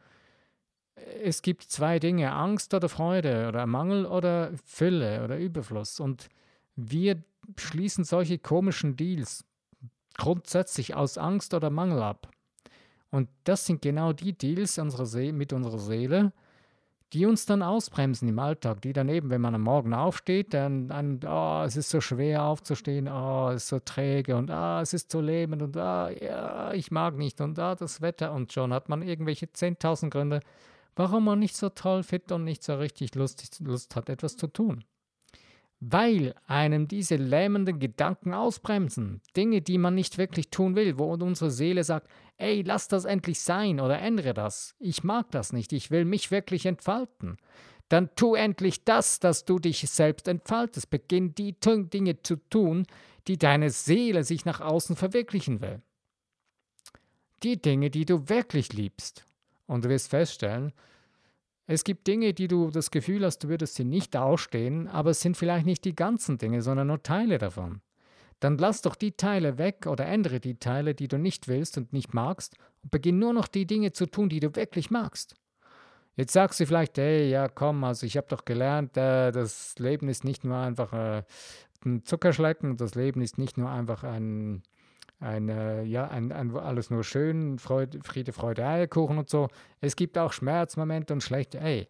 äh, 0.95 1.01
es 1.25 1.43
gibt 1.43 1.61
zwei 1.61 1.99
Dinge, 1.99 2.31
Angst 2.33 2.73
oder 2.73 2.89
Freude 2.89 3.47
oder 3.47 3.67
Mangel 3.67 4.07
oder 4.07 4.51
Fülle 4.65 5.23
oder 5.23 5.37
Überfluss. 5.37 5.99
Und 5.99 6.29
wir 6.75 7.21
schließen 7.55 8.03
solche 8.03 8.39
komischen 8.39 8.95
Deals 8.95 9.45
grundsätzlich 10.17 10.95
aus 10.95 11.19
Angst 11.19 11.53
oder 11.53 11.69
Mangel 11.69 12.01
ab. 12.01 12.31
Und 13.11 13.29
das 13.43 13.65
sind 13.65 13.81
genau 13.81 14.13
die 14.13 14.33
Deals 14.33 14.77
unserer 14.77 15.33
mit 15.33 15.53
unserer 15.53 15.79
Seele, 15.79 16.31
die 17.13 17.25
uns 17.25 17.47
dann 17.47 17.63
ausbremsen 17.63 18.27
im 18.27 18.37
Alltag, 18.37 18.81
die 18.81 18.93
dann 18.93 19.09
eben, 19.09 19.31
wenn 19.31 19.41
man 19.41 19.55
am 19.55 19.63
Morgen 19.63 19.95
aufsteht, 19.95 20.53
dann, 20.53 20.89
dann 20.89 21.19
oh, 21.25 21.63
es 21.65 21.75
ist 21.75 21.89
so 21.89 22.01
schwer 22.01 22.43
aufzustehen, 22.43 23.07
oh, 23.07 23.49
es 23.49 23.63
ist 23.63 23.69
so 23.69 23.79
träge 23.79 24.35
und 24.35 24.51
ah, 24.51 24.81
es 24.81 24.93
ist 24.93 25.11
so 25.11 25.19
lebend 25.19 25.63
und 25.63 25.75
ah, 25.77 26.11
ja, 26.11 26.71
ich 26.73 26.91
mag 26.91 27.17
nicht 27.17 27.41
und 27.41 27.57
ah, 27.57 27.73
das 27.73 28.01
Wetter 28.01 28.31
und 28.31 28.53
schon 28.53 28.73
hat 28.73 28.89
man 28.89 29.01
irgendwelche 29.01 29.47
10.000 29.47 30.11
Gründe, 30.11 30.41
warum 30.95 31.25
man 31.25 31.39
nicht 31.39 31.55
so 31.55 31.69
toll 31.69 32.03
fit 32.03 32.31
und 32.31 32.43
nicht 32.43 32.63
so 32.63 32.75
richtig 32.75 33.15
Lust, 33.15 33.59
Lust 33.59 33.95
hat, 33.95 34.09
etwas 34.09 34.37
zu 34.37 34.45
tun 34.45 34.83
weil 35.79 36.35
einem 36.45 36.87
diese 36.87 37.15
lähmenden 37.15 37.79
Gedanken 37.79 38.33
ausbremsen. 38.33 39.21
Dinge, 39.37 39.61
die 39.61 39.77
man 39.77 39.95
nicht 39.95 40.17
wirklich 40.17 40.49
tun 40.49 40.75
will, 40.75 40.97
wo 40.97 41.13
unsere 41.13 41.51
Seele 41.51 41.83
sagt, 41.83 42.09
ey, 42.37 42.61
lass 42.63 42.87
das 42.87 43.05
endlich 43.05 43.39
sein 43.39 43.79
oder 43.79 43.99
ändere 43.99 44.33
das. 44.33 44.75
Ich 44.79 45.03
mag 45.03 45.31
das 45.31 45.53
nicht, 45.53 45.71
ich 45.71 45.89
will 45.89 46.05
mich 46.05 46.31
wirklich 46.31 46.65
entfalten. 46.65 47.37
Dann 47.87 48.13
tu 48.15 48.35
endlich 48.35 48.83
das, 48.83 49.19
dass 49.19 49.45
du 49.45 49.57
dich 49.57 49.89
selbst 49.89 50.27
entfaltest. 50.27 50.89
Beginn 50.89 51.33
die 51.33 51.55
Dinge 51.59 52.21
zu 52.21 52.35
tun, 52.35 52.85
die 53.27 53.37
deine 53.37 53.71
Seele 53.71 54.23
sich 54.23 54.45
nach 54.45 54.61
außen 54.61 54.95
verwirklichen 54.95 55.61
will. 55.61 55.81
Die 57.41 57.59
Dinge, 57.59 57.89
die 57.89 58.05
du 58.05 58.29
wirklich 58.29 58.73
liebst. 58.73 59.25
Und 59.65 59.85
du 59.85 59.89
wirst 59.89 60.09
feststellen, 60.09 60.73
es 61.71 61.83
gibt 61.83 62.07
Dinge, 62.07 62.33
die 62.33 62.47
du 62.47 62.71
das 62.71 62.89
Gefühl 62.89 63.23
hast, 63.23 63.43
du 63.43 63.47
würdest 63.47 63.75
sie 63.75 63.83
nicht 63.83 64.17
ausstehen, 64.17 64.87
aber 64.87 65.11
es 65.11 65.21
sind 65.21 65.37
vielleicht 65.37 65.67
nicht 65.67 65.85
die 65.85 65.95
ganzen 65.95 66.39
Dinge, 66.39 66.63
sondern 66.63 66.87
nur 66.87 67.03
Teile 67.03 67.37
davon. 67.37 67.81
Dann 68.39 68.57
lass 68.57 68.81
doch 68.81 68.95
die 68.95 69.11
Teile 69.11 69.59
weg 69.59 69.85
oder 69.85 70.07
ändere 70.07 70.39
die 70.39 70.57
Teile, 70.57 70.95
die 70.95 71.07
du 71.07 71.19
nicht 71.19 71.47
willst 71.47 71.77
und 71.77 71.93
nicht 71.93 72.11
magst 72.11 72.55
und 72.81 72.89
beginn 72.89 73.19
nur 73.19 73.33
noch 73.33 73.47
die 73.47 73.67
Dinge 73.67 73.91
zu 73.91 74.07
tun, 74.07 74.29
die 74.29 74.39
du 74.39 74.55
wirklich 74.55 74.89
magst. 74.89 75.35
Jetzt 76.15 76.33
sagst 76.33 76.59
du 76.59 76.65
vielleicht, 76.65 76.97
hey, 76.97 77.29
ja, 77.29 77.47
komm, 77.47 77.83
also 77.83 78.07
ich 78.07 78.17
habe 78.17 78.27
doch 78.29 78.45
gelernt, 78.45 78.97
äh, 78.97 79.31
das 79.31 79.77
Leben 79.77 80.09
ist 80.09 80.23
nicht 80.23 80.43
nur 80.43 80.57
einfach 80.57 80.91
äh, 80.91 81.23
ein 81.85 82.03
Zuckerschlecken 82.03 82.77
das 82.77 82.95
Leben 82.95 83.21
ist 83.21 83.37
nicht 83.37 83.59
nur 83.59 83.69
einfach 83.69 84.03
ein, 84.03 84.63
ein, 85.19 85.49
äh, 85.49 85.83
ja, 85.83 86.07
ein, 86.07 86.31
ein, 86.31 86.55
alles 86.55 86.89
nur 86.89 87.03
schön, 87.03 87.59
Freude, 87.59 87.99
Friede, 88.03 88.31
Freude, 88.33 88.65
Eierkuchen 88.65 89.17
und 89.17 89.29
so. 89.29 89.49
Es 89.81 89.95
gibt 89.95 90.17
auch 90.17 90.33
Schmerzmomente 90.33 91.13
und 91.13 91.21
schlechte, 91.21 91.59
ey. 91.59 91.87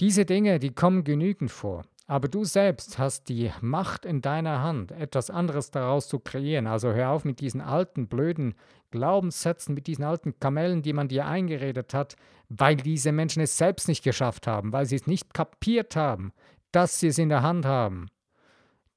Diese 0.00 0.24
Dinge, 0.24 0.58
die 0.58 0.74
kommen 0.74 1.04
genügend 1.04 1.50
vor. 1.50 1.84
Aber 2.06 2.26
du 2.26 2.44
selbst 2.44 2.98
hast 2.98 3.28
die 3.28 3.52
Macht 3.60 4.04
in 4.04 4.20
deiner 4.20 4.62
Hand, 4.62 4.90
etwas 4.90 5.30
anderes 5.30 5.70
daraus 5.70 6.08
zu 6.08 6.18
kreieren. 6.18 6.66
Also 6.66 6.92
hör 6.92 7.10
auf 7.10 7.24
mit 7.24 7.38
diesen 7.38 7.60
alten, 7.60 8.08
blöden 8.08 8.56
Glaubenssätzen, 8.90 9.76
mit 9.76 9.86
diesen 9.86 10.02
alten 10.02 10.40
Kamellen, 10.40 10.82
die 10.82 10.92
man 10.92 11.06
dir 11.06 11.26
eingeredet 11.26 11.94
hat, 11.94 12.16
weil 12.48 12.74
diese 12.74 13.12
Menschen 13.12 13.42
es 13.42 13.56
selbst 13.56 13.86
nicht 13.86 14.02
geschafft 14.02 14.48
haben, 14.48 14.72
weil 14.72 14.86
sie 14.86 14.96
es 14.96 15.06
nicht 15.06 15.32
kapiert 15.32 15.94
haben, 15.94 16.32
dass 16.72 16.98
sie 16.98 17.08
es 17.08 17.18
in 17.18 17.28
der 17.28 17.42
Hand 17.42 17.64
haben. 17.64 18.08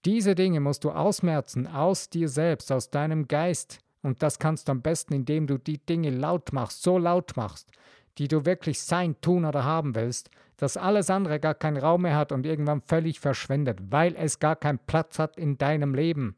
Diese 0.05 0.35
Dinge 0.35 0.59
musst 0.59 0.83
du 0.83 0.91
ausmerzen 0.91 1.67
aus 1.67 2.09
dir 2.09 2.27
selbst, 2.27 2.71
aus 2.71 2.89
deinem 2.89 3.27
Geist. 3.27 3.79
Und 4.01 4.21
das 4.21 4.37
kannst 4.37 4.67
du 4.67 4.73
am 4.73 4.81
besten, 4.81 5.13
indem 5.13 5.47
du 5.47 5.57
die 5.57 5.77
Dinge 5.77 6.09
laut 6.09 6.51
machst, 6.51 6.83
so 6.83 6.97
laut 6.97 7.37
machst, 7.37 7.71
die 8.17 8.27
du 8.27 8.45
wirklich 8.45 8.81
sein, 8.81 9.15
tun 9.21 9.45
oder 9.45 9.63
haben 9.63 9.95
willst, 9.95 10.29
dass 10.57 10.75
alles 10.75 11.09
andere 11.09 11.39
gar 11.39 11.55
keinen 11.55 11.77
Raum 11.77 12.01
mehr 12.01 12.17
hat 12.17 12.31
und 12.33 12.45
irgendwann 12.45 12.81
völlig 12.81 13.19
verschwendet, 13.19 13.79
weil 13.89 14.15
es 14.15 14.39
gar 14.39 14.57
keinen 14.57 14.79
Platz 14.79 15.19
hat 15.19 15.37
in 15.37 15.57
deinem 15.57 15.95
Leben. 15.95 16.35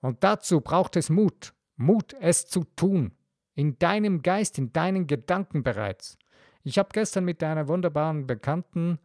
Und 0.00 0.24
dazu 0.24 0.60
braucht 0.60 0.96
es 0.96 1.10
Mut, 1.10 1.52
Mut, 1.76 2.14
es 2.20 2.46
zu 2.46 2.64
tun, 2.64 3.12
in 3.54 3.78
deinem 3.78 4.22
Geist, 4.22 4.58
in 4.58 4.72
deinen 4.72 5.06
Gedanken 5.06 5.62
bereits. 5.62 6.18
Ich 6.64 6.78
habe 6.78 6.88
gestern 6.92 7.24
mit 7.24 7.42
einer 7.42 7.68
wunderbaren 7.68 8.26
Bekannten, 8.26 8.98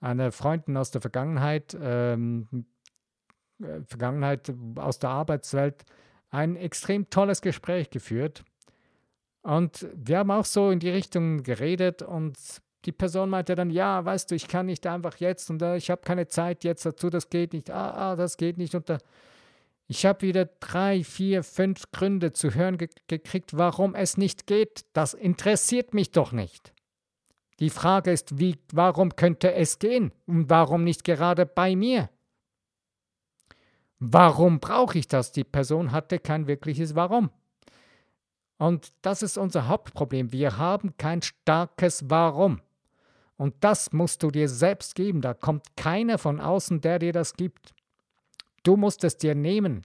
einer 0.00 0.32
Freundin 0.32 0.76
aus 0.76 0.90
der 0.90 1.00
Vergangenheit, 1.00 1.76
ähm, 1.80 2.48
äh, 2.52 2.62
Vergangenheit 3.86 4.52
aus 4.76 4.98
der 4.98 5.10
Arbeitswelt, 5.10 5.84
ein 6.30 6.56
extrem 6.56 7.08
tolles 7.10 7.42
Gespräch 7.42 7.90
geführt. 7.90 8.44
Und 9.42 9.86
wir 9.94 10.18
haben 10.18 10.30
auch 10.30 10.44
so 10.44 10.70
in 10.70 10.78
die 10.78 10.90
Richtung 10.90 11.42
geredet 11.42 12.02
und 12.02 12.38
die 12.84 12.92
Person 12.92 13.30
meinte 13.30 13.54
dann, 13.54 13.70
ja, 13.70 14.04
weißt 14.04 14.30
du, 14.30 14.34
ich 14.34 14.48
kann 14.48 14.66
nicht 14.66 14.86
einfach 14.86 15.16
jetzt 15.16 15.50
und 15.50 15.62
uh, 15.62 15.74
ich 15.74 15.90
habe 15.90 16.02
keine 16.02 16.26
Zeit 16.26 16.64
jetzt 16.64 16.84
dazu, 16.84 17.10
das 17.10 17.30
geht 17.30 17.52
nicht, 17.52 17.70
ah, 17.70 18.12
ah 18.12 18.16
das 18.16 18.36
geht 18.36 18.58
nicht. 18.58 18.74
Und 18.74 18.90
uh, 18.90 18.98
ich 19.86 20.06
habe 20.06 20.22
wieder 20.22 20.46
drei, 20.60 21.04
vier, 21.04 21.42
fünf 21.42 21.90
Gründe 21.92 22.32
zu 22.32 22.54
hören 22.54 22.78
ge 22.78 22.88
gekriegt, 23.08 23.56
warum 23.56 23.94
es 23.94 24.16
nicht 24.16 24.46
geht. 24.46 24.84
Das 24.92 25.14
interessiert 25.14 25.94
mich 25.94 26.10
doch 26.10 26.32
nicht. 26.32 26.72
Die 27.60 27.70
Frage 27.70 28.10
ist, 28.10 28.38
wie, 28.38 28.58
warum 28.72 29.14
könnte 29.14 29.52
es 29.54 29.78
gehen 29.78 30.12
und 30.26 30.50
warum 30.50 30.82
nicht 30.82 31.04
gerade 31.04 31.46
bei 31.46 31.76
mir? 31.76 32.08
Warum 34.04 34.58
brauche 34.58 34.98
ich 34.98 35.06
das? 35.06 35.30
Die 35.30 35.44
Person 35.44 35.92
hatte 35.92 36.18
kein 36.18 36.48
wirkliches 36.48 36.96
Warum. 36.96 37.30
Und 38.58 38.92
das 39.02 39.22
ist 39.22 39.38
unser 39.38 39.68
Hauptproblem. 39.68 40.32
Wir 40.32 40.58
haben 40.58 40.96
kein 40.96 41.22
starkes 41.22 42.10
Warum. 42.10 42.60
Und 43.36 43.54
das 43.60 43.92
musst 43.92 44.24
du 44.24 44.32
dir 44.32 44.48
selbst 44.48 44.96
geben. 44.96 45.20
Da 45.20 45.34
kommt 45.34 45.76
keiner 45.76 46.18
von 46.18 46.40
außen, 46.40 46.80
der 46.80 46.98
dir 46.98 47.12
das 47.12 47.34
gibt. 47.34 47.74
Du 48.64 48.76
musst 48.76 49.04
es 49.04 49.18
dir 49.18 49.36
nehmen. 49.36 49.82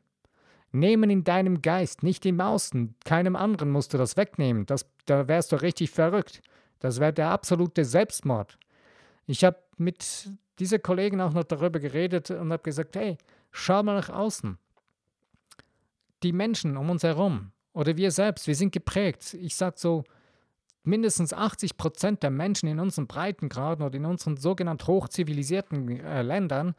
Nehmen 0.72 1.12
in 1.12 1.24
deinem 1.24 1.62
Geist, 1.62 2.02
nicht 2.02 2.26
im 2.26 2.42
Außen. 2.42 2.96
Keinem 3.06 3.36
anderen 3.36 3.70
musst 3.70 3.94
du 3.94 4.00
das 4.00 4.18
wegnehmen. 4.18 4.66
Das, 4.66 4.90
da 5.06 5.28
wärst 5.28 5.52
du 5.52 5.58
richtig 5.58 5.92
verrückt. 5.92 6.42
Das 6.80 7.00
wäre 7.00 7.14
der 7.14 7.30
absolute 7.30 7.86
Selbstmord. 7.86 8.58
Ich 9.28 9.44
habe 9.44 9.58
mit 9.78 10.32
dieser 10.58 10.80
Kollegin 10.80 11.22
auch 11.22 11.34
noch 11.34 11.44
darüber 11.44 11.80
geredet 11.80 12.32
und 12.32 12.52
habe 12.52 12.64
gesagt, 12.64 12.96
hey, 12.96 13.20
schau 13.52 13.84
mal 13.84 13.96
nach 13.96 14.10
außen. 14.10 14.58
Die 16.24 16.34
Menschen 16.34 16.78
um 16.78 16.90
uns 16.90 17.04
herum 17.04 17.52
oder 17.74 17.98
wir 17.98 18.12
selbst, 18.12 18.48
wir 18.48 18.56
sind 18.56 18.72
geprägt. 18.72 19.36
Ich 19.36 19.56
sage 19.56 19.76
so, 19.78 20.04
mindestens 20.84 21.34
80 21.34 21.78
Prozent 21.78 22.24
der 22.24 22.32
Menschen 22.32 22.68
in 22.68 22.80
unseren 22.80 23.08
Breitengraden 23.08 23.86
oder 23.86 23.96
in 23.96 24.06
unseren 24.06 24.38
sogenannten 24.38 24.88
hochzivilisierten 24.88 26.00
äh, 26.00 26.22
Ländern, 26.24 26.74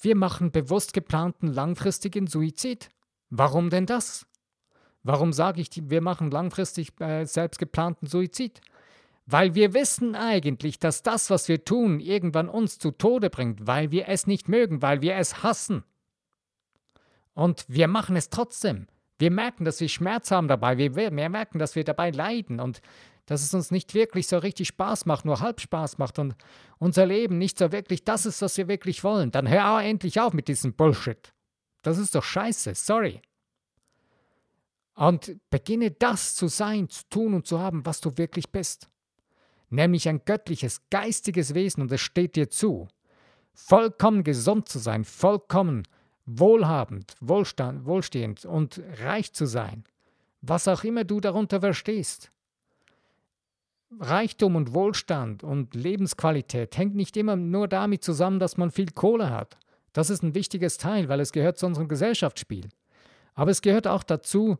wir 0.00 0.16
machen 0.16 0.50
bewusst 0.50 0.92
geplanten 0.92 1.46
langfristigen 1.46 2.26
Suizid. 2.26 2.90
Warum 3.30 3.70
denn 3.70 3.86
das? 3.86 4.26
Warum 5.02 5.32
sage 5.32 5.60
ich, 5.60 5.68
wir 5.88 6.00
machen 6.00 6.30
langfristig 6.30 6.98
äh, 7.00 7.24
selbst 7.24 7.58
geplanten 7.58 8.06
Suizid? 8.06 8.60
Weil 9.26 9.54
wir 9.54 9.72
wissen 9.72 10.14
eigentlich, 10.14 10.78
dass 10.78 11.02
das, 11.02 11.30
was 11.30 11.48
wir 11.48 11.64
tun, 11.64 12.00
irgendwann 12.00 12.48
uns 12.48 12.78
zu 12.78 12.90
Tode 12.90 13.30
bringt, 13.30 13.66
weil 13.66 13.90
wir 13.90 14.08
es 14.08 14.26
nicht 14.26 14.48
mögen, 14.48 14.82
weil 14.82 15.00
wir 15.00 15.14
es 15.16 15.42
hassen. 15.42 15.84
Und 17.34 17.64
wir 17.68 17.88
machen 17.88 18.16
es 18.16 18.30
trotzdem. 18.30 18.86
Wir 19.18 19.30
merken, 19.30 19.64
dass 19.64 19.80
wir 19.80 19.88
Schmerz 19.88 20.30
haben 20.30 20.48
dabei. 20.48 20.78
Wir, 20.78 20.94
wir 20.94 21.10
merken, 21.10 21.58
dass 21.58 21.76
wir 21.76 21.84
dabei 21.84 22.10
leiden. 22.10 22.60
Und 22.60 22.80
dass 23.26 23.42
es 23.42 23.54
uns 23.54 23.70
nicht 23.70 23.94
wirklich 23.94 24.26
so 24.26 24.38
richtig 24.38 24.68
Spaß 24.68 25.06
macht, 25.06 25.24
nur 25.24 25.40
halb 25.40 25.60
Spaß 25.60 25.98
macht 25.98 26.18
und 26.18 26.34
unser 26.78 27.06
Leben 27.06 27.38
nicht 27.38 27.58
so 27.58 27.72
wirklich 27.72 28.04
das 28.04 28.26
ist, 28.26 28.42
was 28.42 28.56
wir 28.58 28.68
wirklich 28.68 29.02
wollen, 29.02 29.30
dann 29.30 29.48
hör 29.48 29.80
endlich 29.80 30.20
auf 30.20 30.34
mit 30.34 30.48
diesem 30.48 30.74
Bullshit. 30.74 31.32
Das 31.82 31.98
ist 31.98 32.14
doch 32.14 32.24
scheiße, 32.24 32.74
sorry. 32.74 33.22
Und 34.94 35.36
beginne 35.50 35.90
das 35.90 36.34
zu 36.34 36.48
sein, 36.48 36.88
zu 36.88 37.02
tun 37.08 37.34
und 37.34 37.46
zu 37.46 37.58
haben, 37.58 37.84
was 37.86 38.00
du 38.00 38.16
wirklich 38.16 38.52
bist. 38.52 38.88
Nämlich 39.70 40.08
ein 40.08 40.24
göttliches, 40.24 40.82
geistiges 40.90 41.54
Wesen 41.54 41.82
und 41.82 41.90
es 41.90 42.00
steht 42.00 42.36
dir 42.36 42.48
zu. 42.48 42.88
Vollkommen 43.54 44.22
gesund 44.22 44.68
zu 44.68 44.78
sein, 44.78 45.04
vollkommen 45.04 45.84
wohlhabend, 46.26 47.14
wohlstand, 47.20 47.84
wohlstehend 47.86 48.44
und 48.44 48.80
reich 49.02 49.32
zu 49.32 49.46
sein. 49.46 49.84
Was 50.40 50.68
auch 50.68 50.84
immer 50.84 51.04
du 51.04 51.20
darunter 51.20 51.60
verstehst. 51.60 52.30
Reichtum 54.00 54.56
und 54.56 54.74
Wohlstand 54.74 55.44
und 55.44 55.74
Lebensqualität 55.74 56.76
hängt 56.76 56.96
nicht 56.96 57.16
immer 57.16 57.36
nur 57.36 57.68
damit 57.68 58.02
zusammen, 58.02 58.40
dass 58.40 58.56
man 58.56 58.70
viel 58.70 58.90
Kohle 58.90 59.30
hat. 59.30 59.56
Das 59.92 60.10
ist 60.10 60.22
ein 60.22 60.34
wichtiges 60.34 60.78
Teil, 60.78 61.08
weil 61.08 61.20
es 61.20 61.32
gehört 61.32 61.58
zu 61.58 61.66
unserem 61.66 61.88
Gesellschaftsspiel. 61.88 62.68
Aber 63.34 63.50
es 63.50 63.62
gehört 63.62 63.86
auch 63.86 64.02
dazu, 64.02 64.58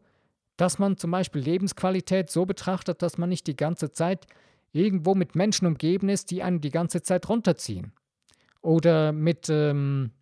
dass 0.57 0.79
man 0.79 0.97
zum 0.97 1.11
Beispiel 1.11 1.43
Lebensqualität 1.43 2.31
so 2.31 2.47
betrachtet, 2.47 3.03
dass 3.03 3.19
man 3.19 3.29
nicht 3.29 3.47
die 3.47 3.57
ganze 3.57 3.91
Zeit 3.91 4.27
irgendwo 4.73 5.15
mit 5.15 5.35
Menschen 5.35 5.67
umgeben 5.67 6.09
ist, 6.09 6.31
die 6.31 6.43
einen 6.43 6.61
die 6.61 6.71
ganze 6.71 7.03
Zeit 7.03 7.29
runterziehen. 7.29 7.93
Oder 8.61 9.13
mit 9.13 9.49
ähm, 9.51 10.13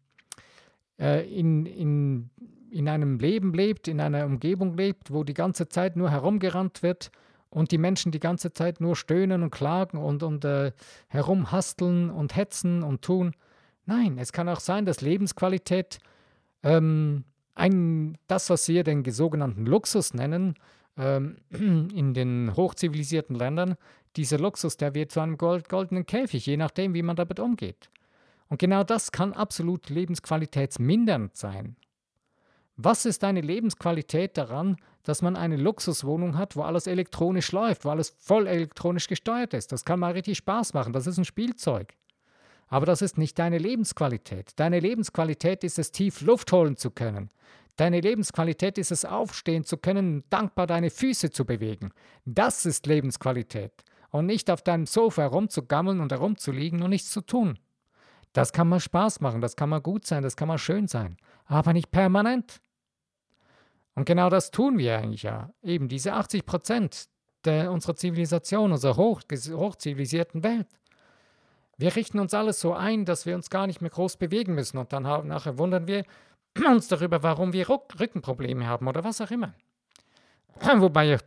äh, 1.03 1.29
in, 1.29 1.67
in, 1.67 2.31
in 2.71 2.89
einem 2.89 3.19
Leben 3.19 3.53
lebt, 3.53 3.89
in 3.89 4.01
einer 4.01 4.25
Umgebung 4.25 4.77
lebt, 4.77 5.13
wo 5.13 5.25
die 5.25 5.35
ganze 5.35 5.69
Zeit 5.69 5.97
nur 5.97 6.11
herumgerannt 6.11 6.83
wird 6.83 7.11
und 7.51 7.73
die 7.73 7.79
Menschen 7.79 8.13
die 8.13 8.21
ganze 8.21 8.53
Zeit 8.53 8.81
nur 8.81 8.95
stöhnen 8.95 9.43
und 9.43 9.51
klagen 9.51 9.99
und, 9.99 10.23
und 10.23 10.45
äh, 10.45 10.73
herumhasteln 11.09 12.09
und 12.09 12.37
hetzen 12.37 12.83
und 12.83 13.03
tun. 13.03 13.35
Nein, 13.85 14.17
es 14.19 14.33
kann 14.33 14.49
auch 14.49 14.61
sein, 14.61 14.87
dass 14.87 15.01
Lebensqualität 15.01 15.99
ähm, 16.63 17.25
ein, 17.55 18.17
das, 18.29 18.49
was 18.49 18.69
wir 18.69 18.85
den 18.85 19.05
sogenannten 19.11 19.67
Luxus 19.67 20.15
nennen, 20.15 20.55
ähm, 20.97 21.37
in 21.51 22.15
den 22.15 22.55
hochzivilisierten 22.57 23.35
Ländern, 23.35 23.75
dieser 24.17 24.39
Luxus, 24.39 24.77
der 24.77 24.95
wird 24.95 25.11
zu 25.11 25.21
einem 25.21 25.37
gold, 25.37 25.69
goldenen 25.69 26.07
Käfig, 26.07 26.47
je 26.47 26.57
nachdem, 26.57 26.95
wie 26.95 27.03
man 27.03 27.17
damit 27.17 27.41
umgeht. 27.41 27.91
Und 28.53 28.59
genau 28.59 28.85
das 28.85 29.13
kann 29.13 29.33
absolut 29.33 29.89
lebensqualitätsmindernd 29.89 31.35
sein. 31.35 31.75
Was 32.77 33.07
ist 33.07 33.23
deine 33.23 33.41
Lebensqualität 33.41 34.37
daran, 34.37 34.77
dass 35.05 35.23
man 35.23 35.37
eine 35.37 35.57
Luxuswohnung 35.57 36.37
hat, 36.37 36.55
wo 36.55 36.61
alles 36.61 36.87
elektronisch 36.87 37.51
läuft, 37.53 37.87
wo 37.87 37.89
alles 37.89 38.15
voll 38.19 38.47
elektronisch 38.47 39.09
gesteuert 39.09 39.55
ist? 39.55 39.73
Das 39.73 39.87
kann 39.87 40.01
mal 40.01 40.13
richtig 40.13 40.37
Spaß 40.37 40.75
machen, 40.75 40.93
das 40.93 41.07
ist 41.07 41.17
ein 41.17 41.25
Spielzeug. 41.25 41.95
Aber 42.69 42.85
das 42.85 43.01
ist 43.01 43.17
nicht 43.17 43.39
deine 43.39 43.57
Lebensqualität. 43.57 44.53
Deine 44.57 44.81
Lebensqualität 44.81 45.65
ist 45.65 45.79
es, 45.79 45.91
tief 45.91 46.21
Luft 46.21 46.53
holen 46.53 46.77
zu 46.77 46.91
können. 46.91 47.31
Deine 47.77 48.03
Lebensqualität 48.03 48.77
ist 48.77 48.93
es, 48.93 49.07
aufstehen 49.07 49.65
zu 49.65 49.79
können, 49.79 50.25
dankbar 50.29 50.67
deine 50.67 50.91
Füße 50.91 51.31
zu 51.31 51.47
bewegen. 51.47 51.93
Das 52.27 52.67
ist 52.67 52.87
Lebensqualität. 52.87 53.73
Und 54.11 54.27
nicht 54.27 54.51
auf 54.51 54.61
deinem 54.61 54.85
Sofa 54.85 55.23
herumzugammeln 55.23 56.01
und 56.01 56.13
herumzuliegen 56.13 56.83
und 56.83 56.91
nichts 56.91 57.11
zu 57.13 57.23
tun. 57.23 57.59
Das 58.33 58.53
kann 58.53 58.69
mal 58.69 58.81
Spaß 58.81 59.21
machen, 59.21 59.41
das 59.41 59.57
kann 59.57 59.69
mal 59.69 59.81
gut 59.81 60.07
sein, 60.07 60.23
das 60.23 60.37
kann 60.37 60.49
mal 60.49 60.59
schön 60.59 60.89
sein, 60.89 61.17
aber 61.45 61.73
nicht 61.73 61.91
permanent. 61.91 62.61
Und 63.95 64.07
genau 64.07 64.31
das 64.31 64.51
tun 64.51 64.79
wir 64.79 64.97
eigentlich 64.97 65.23
ja. 65.23 65.51
Eben 65.63 65.89
diese 65.89 66.15
80 66.15 66.47
Prozent 66.47 67.09
unserer 67.45 67.97
Zivilisation, 67.97 68.73
unserer 68.73 68.97
hoch, 68.97 69.21
hochzivilisierten 69.31 70.45
Welt. 70.45 70.69
Wir 71.77 71.97
richten 71.97 72.21
uns 72.21 72.33
alles 72.35 72.61
so 72.61 72.75
ein, 72.75 73.05
dass 73.05 73.27
wir 73.27 73.35
uns 73.35 73.51
gar 73.51 73.67
nicht 73.67 73.81
mehr 73.81 73.91
groß 73.91 74.17
bewegen 74.17 74.55
müssen. 74.55 74.79
Und 74.79 74.93
dann 74.93 75.07
haben, 75.07 75.29
nachher 75.29 75.59
wundern 75.59 75.87
wir 75.87 76.05
uns 76.67 76.89
darüber, 76.89 77.23
warum 77.23 77.53
wir 77.53 77.69
Rückenprobleme 77.69 78.67
haben 78.67 78.87
oder 78.87 79.03
was 79.05 79.21
auch 79.21 79.31
immer. 79.31 79.55
Wobei 80.77 81.19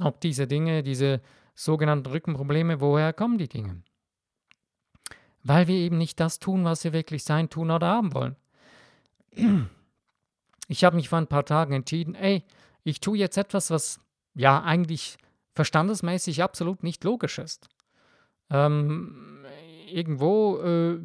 auch 0.00 0.18
diese 0.22 0.46
Dinge, 0.46 0.82
diese 0.82 1.20
sogenannten 1.54 2.06
Rückenprobleme, 2.06 2.80
woher 2.80 3.12
kommen 3.12 3.38
die 3.38 3.48
Dinge? 3.48 3.82
Weil 5.42 5.68
wir 5.68 5.76
eben 5.76 5.98
nicht 5.98 6.20
das 6.20 6.38
tun, 6.38 6.64
was 6.64 6.84
wir 6.84 6.92
wirklich 6.92 7.24
sein, 7.24 7.48
tun 7.48 7.70
oder 7.70 7.88
haben 7.88 8.14
wollen. 8.14 8.36
ich 10.68 10.84
habe 10.84 10.96
mich 10.96 11.08
vor 11.08 11.18
ein 11.18 11.26
paar 11.26 11.44
Tagen 11.44 11.72
entschieden, 11.72 12.14
ey, 12.14 12.44
ich 12.84 13.00
tue 13.00 13.18
jetzt 13.18 13.36
etwas, 13.36 13.70
was 13.70 14.00
ja 14.34 14.62
eigentlich 14.62 15.18
verstandesmäßig 15.54 16.42
absolut 16.42 16.82
nicht 16.82 17.04
logisch 17.04 17.38
ist. 17.38 17.68
Ähm, 18.50 19.44
irgendwo, 19.88 20.58
äh, 20.62 20.98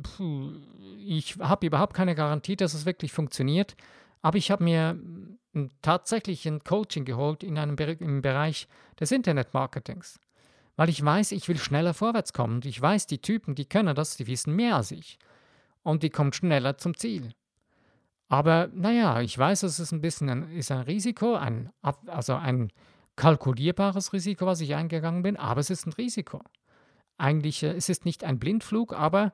ich 1.00 1.38
habe 1.40 1.68
überhaupt 1.68 1.94
keine 1.94 2.16
Garantie, 2.16 2.56
dass 2.56 2.74
es 2.74 2.86
wirklich 2.86 3.12
funktioniert, 3.12 3.76
aber 4.22 4.38
ich 4.38 4.52
habe 4.52 4.64
mir 4.64 5.00
tatsächlich 5.82 6.48
ein 6.48 6.64
Coaching 6.64 7.06
geholt 7.06 7.44
in 7.44 7.58
einem 7.58 7.76
Be 7.76 7.98
im 8.00 8.22
Bereich 8.22 8.68
des 9.00 9.12
Internetmarketings, 9.12 10.20
weil 10.76 10.90
ich 10.90 11.04
weiß, 11.04 11.32
ich 11.32 11.48
will 11.48 11.58
schneller 11.58 11.94
vorwärts 11.94 12.34
kommen 12.34 12.56
und 12.56 12.66
ich 12.66 12.82
weiß, 12.82 13.08
die 13.08 13.22
Typen, 13.22 13.56
die 13.56 13.66
können 13.66 13.96
das, 13.96 14.18
die 14.18 14.28
wissen 14.28 14.56
mehr 14.56 14.76
als 14.76 14.92
ich 14.92 15.18
und 15.84 16.04
die 16.04 16.10
kommen 16.10 16.34
schneller 16.34 16.78
zum 16.78 16.98
Ziel. 16.98 17.32
Aber 18.28 18.70
naja, 18.74 19.22
ich 19.22 19.38
weiß, 19.38 19.64
es 19.64 19.80
ist 19.80 19.92
ein 19.92 20.02
bisschen 20.02 20.30
ein, 20.30 20.52
ist 20.52 20.72
ein 20.72 20.82
Risiko, 20.82 21.36
ein, 21.36 21.72
also 22.08 22.36
ein 22.36 22.72
kalkulierbares 23.16 24.14
Risiko, 24.14 24.46
was 24.46 24.62
ich 24.62 24.76
eingegangen 24.76 25.24
bin, 25.24 25.38
aber 25.38 25.62
es 25.62 25.70
ist 25.70 25.86
ein 25.86 25.94
Risiko. 25.94 26.42
Eigentlich, 27.18 27.64
äh, 27.64 27.72
es 27.72 27.88
ist 27.88 28.06
nicht 28.06 28.24
ein 28.24 28.40
Blindflug, 28.40 28.94
aber 28.94 29.34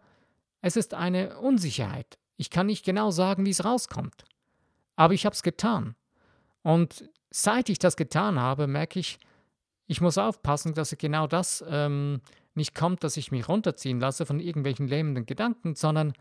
es 0.61 0.75
ist 0.75 0.93
eine 0.93 1.39
Unsicherheit. 1.39 2.19
Ich 2.37 2.49
kann 2.49 2.67
nicht 2.67 2.85
genau 2.85 3.11
sagen, 3.11 3.45
wie 3.45 3.49
es 3.49 3.65
rauskommt. 3.65 4.25
Aber 4.95 5.13
ich 5.13 5.25
habe 5.25 5.33
es 5.33 5.41
getan. 5.41 5.95
Und 6.61 7.09
seit 7.31 7.69
ich 7.69 7.79
das 7.79 7.95
getan 7.95 8.39
habe, 8.39 8.67
merke 8.67 8.99
ich, 8.99 9.17
ich 9.91 9.99
muss 9.99 10.17
aufpassen, 10.17 10.73
dass 10.73 10.95
genau 10.97 11.27
das 11.27 11.61
ähm, 11.67 12.21
nicht 12.55 12.73
kommt, 12.73 13.03
dass 13.03 13.17
ich 13.17 13.29
mich 13.29 13.49
runterziehen 13.49 13.99
lasse 13.99 14.25
von 14.25 14.39
irgendwelchen 14.39 14.87
lähmenden 14.87 15.25
Gedanken, 15.25 15.75
sondern 15.75 16.13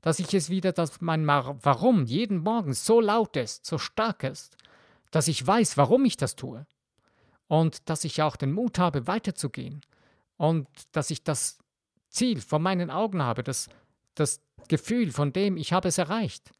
dass 0.00 0.18
ich 0.18 0.32
es 0.32 0.48
wieder, 0.48 0.72
dass 0.72 1.02
mein 1.02 1.26
Warum 1.26 2.06
jeden 2.06 2.38
Morgen 2.38 2.72
so 2.72 3.02
laut 3.02 3.36
ist, 3.36 3.66
so 3.66 3.76
stark 3.76 4.24
ist, 4.24 4.56
dass 5.10 5.28
ich 5.28 5.46
weiß, 5.46 5.76
warum 5.76 6.06
ich 6.06 6.16
das 6.16 6.36
tue. 6.36 6.66
Und 7.48 7.90
dass 7.90 8.04
ich 8.04 8.22
auch 8.22 8.36
den 8.36 8.52
Mut 8.52 8.78
habe, 8.78 9.06
weiterzugehen. 9.06 9.82
Und 10.38 10.66
dass 10.92 11.10
ich 11.10 11.22
das 11.22 11.58
Ziel 12.08 12.40
vor 12.40 12.60
meinen 12.60 12.90
Augen 12.90 13.22
habe, 13.22 13.42
das, 13.42 13.68
das 14.14 14.40
Gefühl, 14.68 15.12
von 15.12 15.34
dem 15.34 15.58
ich 15.58 15.74
habe 15.74 15.88
es 15.88 15.98
erreicht. 15.98 16.50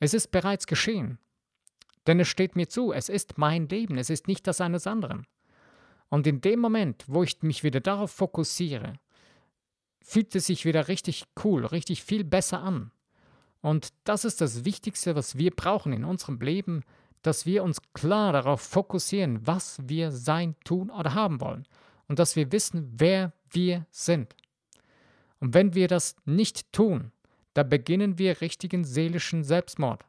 Es 0.00 0.14
ist 0.14 0.30
bereits 0.30 0.66
geschehen. 0.66 1.18
Denn 2.06 2.18
es 2.18 2.28
steht 2.28 2.56
mir 2.56 2.68
zu, 2.70 2.94
es 2.94 3.10
ist 3.10 3.36
mein 3.36 3.68
Leben, 3.68 3.98
es 3.98 4.08
ist 4.08 4.26
nicht 4.26 4.46
das 4.46 4.62
eines 4.62 4.86
anderen. 4.86 5.26
Und 6.08 6.26
in 6.26 6.40
dem 6.40 6.60
Moment, 6.60 7.04
wo 7.08 7.22
ich 7.22 7.42
mich 7.42 7.64
wieder 7.64 7.80
darauf 7.80 8.10
fokussiere, 8.10 8.94
fühlt 10.00 10.34
es 10.34 10.46
sich 10.46 10.64
wieder 10.64 10.88
richtig 10.88 11.24
cool, 11.42 11.64
richtig 11.64 12.04
viel 12.04 12.24
besser 12.24 12.60
an. 12.60 12.92
Und 13.62 13.94
das 14.04 14.24
ist 14.24 14.40
das 14.40 14.64
Wichtigste, 14.64 15.16
was 15.16 15.38
wir 15.38 15.50
brauchen 15.50 15.92
in 15.92 16.04
unserem 16.04 16.38
Leben, 16.40 16.82
dass 17.22 17.46
wir 17.46 17.64
uns 17.64 17.78
klar 17.94 18.32
darauf 18.34 18.60
fokussieren, 18.60 19.46
was 19.46 19.78
wir 19.82 20.12
sein, 20.12 20.54
tun 20.64 20.90
oder 20.90 21.14
haben 21.14 21.40
wollen. 21.40 21.66
Und 22.06 22.18
dass 22.18 22.36
wir 22.36 22.52
wissen, 22.52 22.92
wer 22.96 23.32
wir 23.50 23.86
sind. 23.90 24.36
Und 25.40 25.54
wenn 25.54 25.74
wir 25.74 25.88
das 25.88 26.16
nicht 26.26 26.70
tun, 26.72 27.12
da 27.54 27.62
beginnen 27.62 28.18
wir 28.18 28.42
richtigen 28.42 28.84
seelischen 28.84 29.42
Selbstmord. 29.42 30.04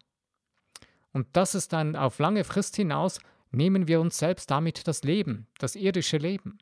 Und 1.13 1.27
das 1.31 1.55
ist 1.55 1.71
dann 1.71 1.95
auf 1.95 2.19
lange 2.19 2.43
Frist 2.43 2.75
hinaus, 2.75 3.19
nehmen 3.55 3.87
wir 3.87 3.99
uns 4.01 4.17
selbst 4.17 4.51
damit 4.51 4.87
das 4.87 5.03
Leben, 5.03 5.47
das 5.57 5.75
irdische 5.75 6.17
Leben. 6.17 6.57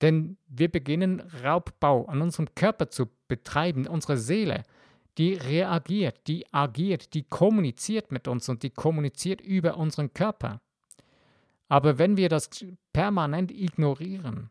Denn 0.00 0.36
wir 0.48 0.68
beginnen 0.68 1.20
Raubbau 1.44 2.06
an 2.06 2.22
unserem 2.22 2.54
Körper 2.54 2.90
zu 2.90 3.08
betreiben, 3.28 3.86
unsere 3.86 4.16
Seele, 4.16 4.64
die 5.18 5.34
reagiert, 5.34 6.26
die 6.26 6.52
agiert, 6.52 7.14
die 7.14 7.22
kommuniziert 7.22 8.10
mit 8.10 8.26
uns 8.26 8.48
und 8.48 8.62
die 8.62 8.70
kommuniziert 8.70 9.40
über 9.40 9.76
unseren 9.76 10.12
Körper. 10.12 10.60
Aber 11.68 11.98
wenn 11.98 12.16
wir 12.16 12.28
das 12.28 12.50
permanent 12.92 13.50
ignorieren, 13.50 14.50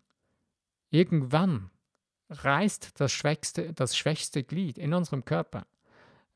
irgendwann 0.89 1.69
reißt 2.29 2.99
das 2.99 3.12
schwächste, 3.12 3.73
das 3.73 3.97
schwächste 3.97 4.43
Glied 4.43 4.77
in 4.77 4.93
unserem 4.93 5.25
Körper. 5.25 5.65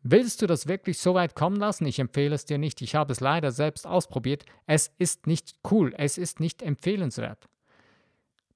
Willst 0.08 0.44
du 0.44 0.46
das 0.46 0.68
wirklich 0.68 1.00
so 1.00 1.16
weit 1.16 1.34
kommen 1.34 1.56
lassen? 1.56 1.88
Ich 1.88 1.98
empfehle 1.98 2.36
es 2.36 2.46
dir 2.46 2.60
nicht. 2.60 2.80
Ich 2.84 2.94
habe 2.94 3.12
es 3.12 3.22
leider 3.22 3.52
selbst 3.52 3.88
ausprobiert. 3.88 4.46
Es 4.68 4.94
ist 5.00 5.26
nicht 5.26 5.56
cool. 5.72 5.96
Es 5.98 6.20
ist 6.20 6.40
nicht 6.40 6.62
empfehlenswert. 6.62 7.50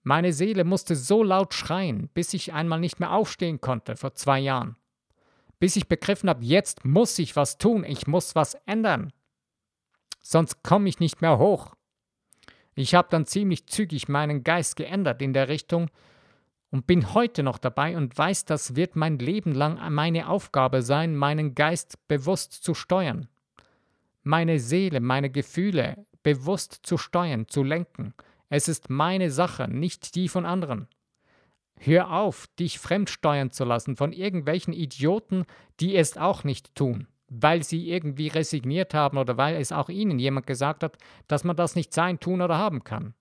Meine 0.03 0.31
Seele 0.31 0.63
musste 0.63 0.95
so 0.95 1.23
laut 1.23 1.55
schreien, 1.55 2.07
bis 2.13 2.35
ich 2.35 2.53
einmal 2.53 2.79
nicht 2.79 2.99
mehr 2.99 3.11
aufstehen 3.11 3.61
konnte 3.61 3.95
vor 3.95 4.13
zwei 4.13 4.39
Jahren. 4.39 4.75
Bis 5.57 5.75
ich 5.75 5.87
begriffen 5.87 6.29
habe, 6.29 6.45
jetzt 6.45 6.85
muss 6.85 7.17
ich 7.17 7.35
was 7.35 7.57
tun. 7.57 7.83
Ich 7.83 8.05
muss 8.05 8.35
was 8.35 8.53
ändern. 8.67 9.11
Sonst 10.21 10.61
komme 10.61 10.87
ich 10.87 10.99
nicht 10.99 11.19
mehr 11.23 11.39
hoch. 11.39 11.73
Ich 12.75 12.93
habe 12.93 13.07
dann 13.09 13.25
ziemlich 13.25 13.65
zügig 13.65 14.07
meinen 14.07 14.43
Geist 14.43 14.75
geändert 14.75 15.19
in 15.23 15.33
der 15.33 15.49
Richtung, 15.49 15.89
und 16.71 16.85
bin 16.87 17.13
heute 17.13 17.43
noch 17.43 17.57
dabei 17.57 17.97
und 17.97 18.17
weiß, 18.17 18.45
das 18.45 18.75
wird 18.75 18.95
mein 18.95 19.17
Leben 19.17 19.53
lang 19.53 19.79
meine 19.93 20.29
Aufgabe 20.29 20.81
sein, 20.81 21.15
meinen 21.15 21.55
Geist 21.55 22.07
bewusst 22.07 22.53
zu 22.53 22.73
steuern, 22.73 23.27
meine 24.23 24.59
Seele, 24.59 24.99
meine 24.99 25.29
Gefühle 25.29 26.05
bewusst 26.21 26.79
zu 26.83 26.97
steuern, 26.97 27.47
zu 27.47 27.63
lenken. 27.63 28.13
Es 28.49 28.67
ist 28.67 28.89
meine 28.89 29.31
Sache, 29.31 29.67
nicht 29.67 30.15
die 30.15 30.27
von 30.27 30.45
anderen. 30.45 30.87
Hör 31.77 32.11
auf, 32.11 32.47
dich 32.59 32.77
fremdsteuern 32.77 33.51
zu 33.51 33.63
lassen 33.63 33.95
von 33.95 34.11
irgendwelchen 34.11 34.73
Idioten, 34.73 35.45
die 35.79 35.95
es 35.95 36.17
auch 36.17 36.43
nicht 36.43 36.75
tun, 36.75 37.07
weil 37.29 37.63
sie 37.63 37.89
irgendwie 37.89 38.27
resigniert 38.27 38.93
haben 38.93 39.17
oder 39.17 39.37
weil 39.37 39.55
es 39.55 39.71
auch 39.71 39.87
ihnen 39.87 40.19
jemand 40.19 40.45
gesagt 40.45 40.83
hat, 40.83 40.97
dass 41.27 41.45
man 41.45 41.55
das 41.55 41.75
nicht 41.75 41.93
sein, 41.93 42.19
tun 42.19 42.41
oder 42.41 42.57
haben 42.57 42.83
kann 42.83 43.13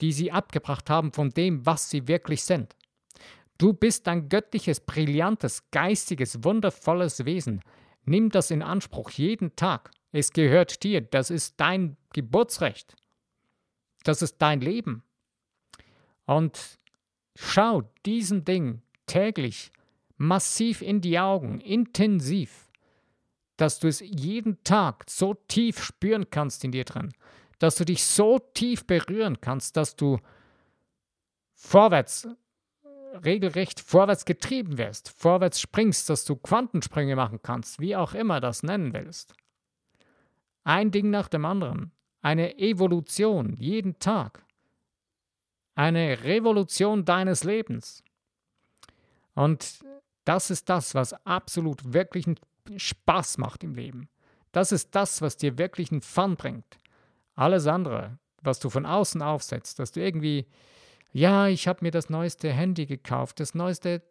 die 0.00 0.12
sie 0.12 0.32
abgebracht 0.32 0.90
haben 0.90 1.12
von 1.12 1.30
dem, 1.30 1.64
was 1.64 1.90
sie 1.90 2.08
wirklich 2.08 2.44
sind. 2.44 2.76
Du 3.58 3.72
bist 3.72 4.06
ein 4.08 4.28
göttliches, 4.28 4.80
brillantes, 4.80 5.70
geistiges, 5.70 6.44
wundervolles 6.44 7.24
Wesen. 7.24 7.62
Nimm 8.04 8.28
das 8.28 8.50
in 8.50 8.62
Anspruch 8.62 9.10
jeden 9.10 9.56
Tag. 9.56 9.90
Es 10.12 10.32
gehört 10.32 10.82
dir. 10.82 11.00
Das 11.00 11.30
ist 11.30 11.58
dein 11.58 11.96
Geburtsrecht. 12.12 12.94
Das 14.04 14.20
ist 14.20 14.36
dein 14.38 14.60
Leben. 14.60 15.02
Und 16.26 16.78
schau 17.34 17.90
diesem 18.04 18.44
Ding 18.44 18.82
täglich 19.06 19.72
massiv 20.18 20.82
in 20.82 21.00
die 21.00 21.18
Augen, 21.18 21.60
intensiv, 21.60 22.70
dass 23.56 23.78
du 23.78 23.88
es 23.88 24.00
jeden 24.00 24.62
Tag 24.64 25.04
so 25.08 25.34
tief 25.34 25.82
spüren 25.82 26.28
kannst 26.30 26.64
in 26.64 26.72
dir 26.72 26.84
drin 26.84 27.12
dass 27.58 27.76
du 27.76 27.84
dich 27.84 28.04
so 28.04 28.38
tief 28.38 28.86
berühren 28.86 29.40
kannst, 29.40 29.76
dass 29.76 29.96
du 29.96 30.18
vorwärts, 31.54 32.28
regelrecht 33.24 33.80
vorwärts 33.80 34.24
getrieben 34.24 34.78
wirst, 34.78 35.08
vorwärts 35.08 35.60
springst, 35.60 36.10
dass 36.10 36.24
du 36.24 36.36
Quantensprünge 36.36 37.16
machen 37.16 37.40
kannst, 37.42 37.80
wie 37.80 37.96
auch 37.96 38.14
immer 38.14 38.40
das 38.40 38.62
nennen 38.62 38.92
willst. 38.92 39.34
Ein 40.64 40.90
Ding 40.90 41.10
nach 41.10 41.28
dem 41.28 41.44
anderen, 41.44 41.92
eine 42.20 42.58
Evolution 42.58 43.56
jeden 43.58 43.98
Tag, 43.98 44.44
eine 45.74 46.24
Revolution 46.24 47.04
deines 47.04 47.44
Lebens. 47.44 48.02
Und 49.34 49.84
das 50.24 50.50
ist 50.50 50.68
das, 50.68 50.94
was 50.94 51.12
absolut 51.24 51.92
wirklich 51.92 52.26
Spaß 52.76 53.38
macht 53.38 53.62
im 53.62 53.74
Leben. 53.74 54.08
Das 54.52 54.72
ist 54.72 54.94
das, 54.94 55.22
was 55.22 55.36
dir 55.36 55.58
wirklich 55.58 55.92
einen 55.92 56.00
Fun 56.00 56.36
bringt. 56.36 56.78
Alles 57.36 57.66
andere, 57.66 58.18
was 58.42 58.58
du 58.58 58.70
von 58.70 58.86
außen 58.86 59.22
aufsetzt, 59.22 59.78
dass 59.78 59.92
du 59.92 60.00
irgendwie, 60.00 60.46
ja, 61.12 61.46
ich 61.48 61.68
habe 61.68 61.80
mir 61.82 61.90
das 61.90 62.10
neueste 62.10 62.50
Handy 62.50 62.86
gekauft, 62.86 63.40
das 63.40 63.54
neueste 63.54 64.02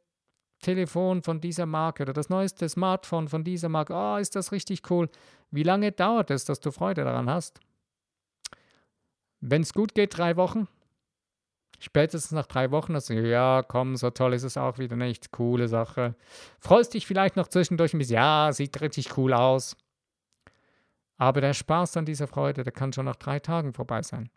Telefon 0.61 1.21
von 1.21 1.41
dieser 1.41 1.65
Marke 1.65 2.03
oder 2.03 2.13
das 2.13 2.29
neueste 2.29 2.69
Smartphone 2.69 3.27
von 3.27 3.43
dieser 3.43 3.67
Marke, 3.67 3.93
oh, 3.93 4.17
ist 4.17 4.35
das 4.35 4.51
richtig 4.51 4.89
cool. 4.89 5.09
Wie 5.51 5.63
lange 5.63 5.91
dauert 5.91 6.31
es, 6.31 6.45
dass 6.45 6.59
du 6.59 6.71
Freude 6.71 7.03
daran 7.03 7.29
hast? 7.29 7.59
Wenn 9.41 9.61
es 9.61 9.73
gut 9.73 9.93
geht, 9.95 10.17
drei 10.17 10.37
Wochen. 10.37 10.67
Spätestens 11.79 12.31
nach 12.31 12.47
drei 12.47 12.71
Wochen 12.71 12.95
hast 12.95 13.09
du, 13.09 13.13
ja, 13.13 13.61
komm, 13.61 13.95
so 13.95 14.09
toll 14.09 14.33
ist 14.33 14.43
es 14.43 14.57
auch 14.57 14.77
wieder 14.77 14.95
nicht. 14.95 15.31
Coole 15.31 15.67
Sache. 15.67 16.15
Freust 16.59 16.93
dich 16.93 17.05
vielleicht 17.05 17.35
noch 17.35 17.47
zwischendurch 17.47 17.93
ein 17.93 17.97
bisschen, 17.97 18.15
ja, 18.15 18.49
sieht 18.53 18.79
richtig 18.81 19.17
cool 19.17 19.33
aus. 19.33 19.75
Aber 21.17 21.41
der 21.41 21.53
Spaß 21.53 21.97
an 21.97 22.05
dieser 22.05 22.27
Freude, 22.27 22.63
der 22.63 22.73
kann 22.73 22.93
schon 22.93 23.05
nach 23.05 23.15
drei 23.15 23.39
Tagen 23.39 23.73
vorbei 23.73 24.01
sein. 24.01 24.29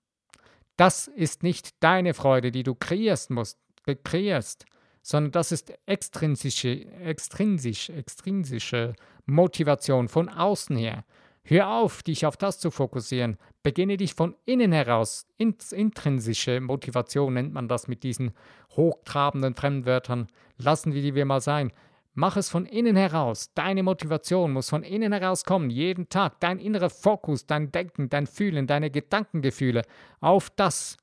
Das 0.77 1.09
ist 1.09 1.43
nicht 1.43 1.83
deine 1.83 2.15
Freude, 2.15 2.53
die 2.53 2.63
du 2.63 2.75
kreierst 2.75 3.31
musst, 3.31 3.59
kreierst, 4.05 4.65
sondern 5.03 5.33
das 5.33 5.51
ist 5.53 5.73
extrinsische, 5.87 6.87
extrinsisch, 7.01 7.91
extrinsische 7.91 8.95
Motivation 9.27 10.09
von 10.09 10.29
außen 10.29 10.77
her. 10.77 11.05
Hör 11.43 11.71
auf, 11.71 12.03
dich 12.03 12.27
auf 12.27 12.37
das 12.37 12.61
zu 12.61 12.71
fokussieren. 12.71 13.39
Beginne 13.63 13.97
dich 13.97 14.13
von 14.13 14.37
innen 14.45 14.71
heraus. 14.71 15.27
intrinsische 15.39 16.61
Motivation 16.61 17.33
nennt 17.33 17.55
man 17.55 17.69
das 17.69 17.89
mit 17.89 18.03
diesen 18.03 18.33
hochtrabenden 18.77 19.55
Fremdwörtern. 19.55 20.29
Lassen 20.59 20.93
wir 20.93 21.01
die 21.01 21.15
wir 21.15 21.25
mal 21.25 21.41
sein. 21.41 21.73
Mach 22.21 22.37
es 22.37 22.49
von 22.49 22.67
innen 22.67 22.97
heraus. 22.97 23.53
Deine 23.55 23.85
Motivation 23.85 24.53
muss 24.53 24.71
von 24.71 24.83
innen 24.83 25.13
heraus 25.13 25.45
kommen, 25.45 25.71
jeden 25.71 26.09
Tag. 26.09 26.41
Dein 26.41 26.59
innerer 26.59 26.91
Fokus, 26.91 27.47
dein 27.47 27.71
Denken, 27.71 28.09
dein 28.09 28.27
Fühlen, 28.27 28.67
deine 28.67 28.91
Gedankengefühle 28.91 29.83
auf 30.19 30.51
das, 30.51 30.97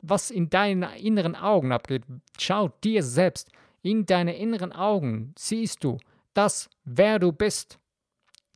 was 0.00 0.30
in 0.30 0.48
deinen 0.48 0.84
inneren 0.94 1.36
Augen 1.36 1.70
abgeht. 1.70 2.04
Schau 2.38 2.68
dir 2.82 3.02
selbst 3.02 3.50
in 3.82 4.06
deine 4.06 4.38
inneren 4.38 4.72
Augen, 4.72 5.34
siehst 5.36 5.84
du 5.84 5.98
das, 6.32 6.70
wer 6.82 7.18
du 7.18 7.30
bist. 7.30 7.78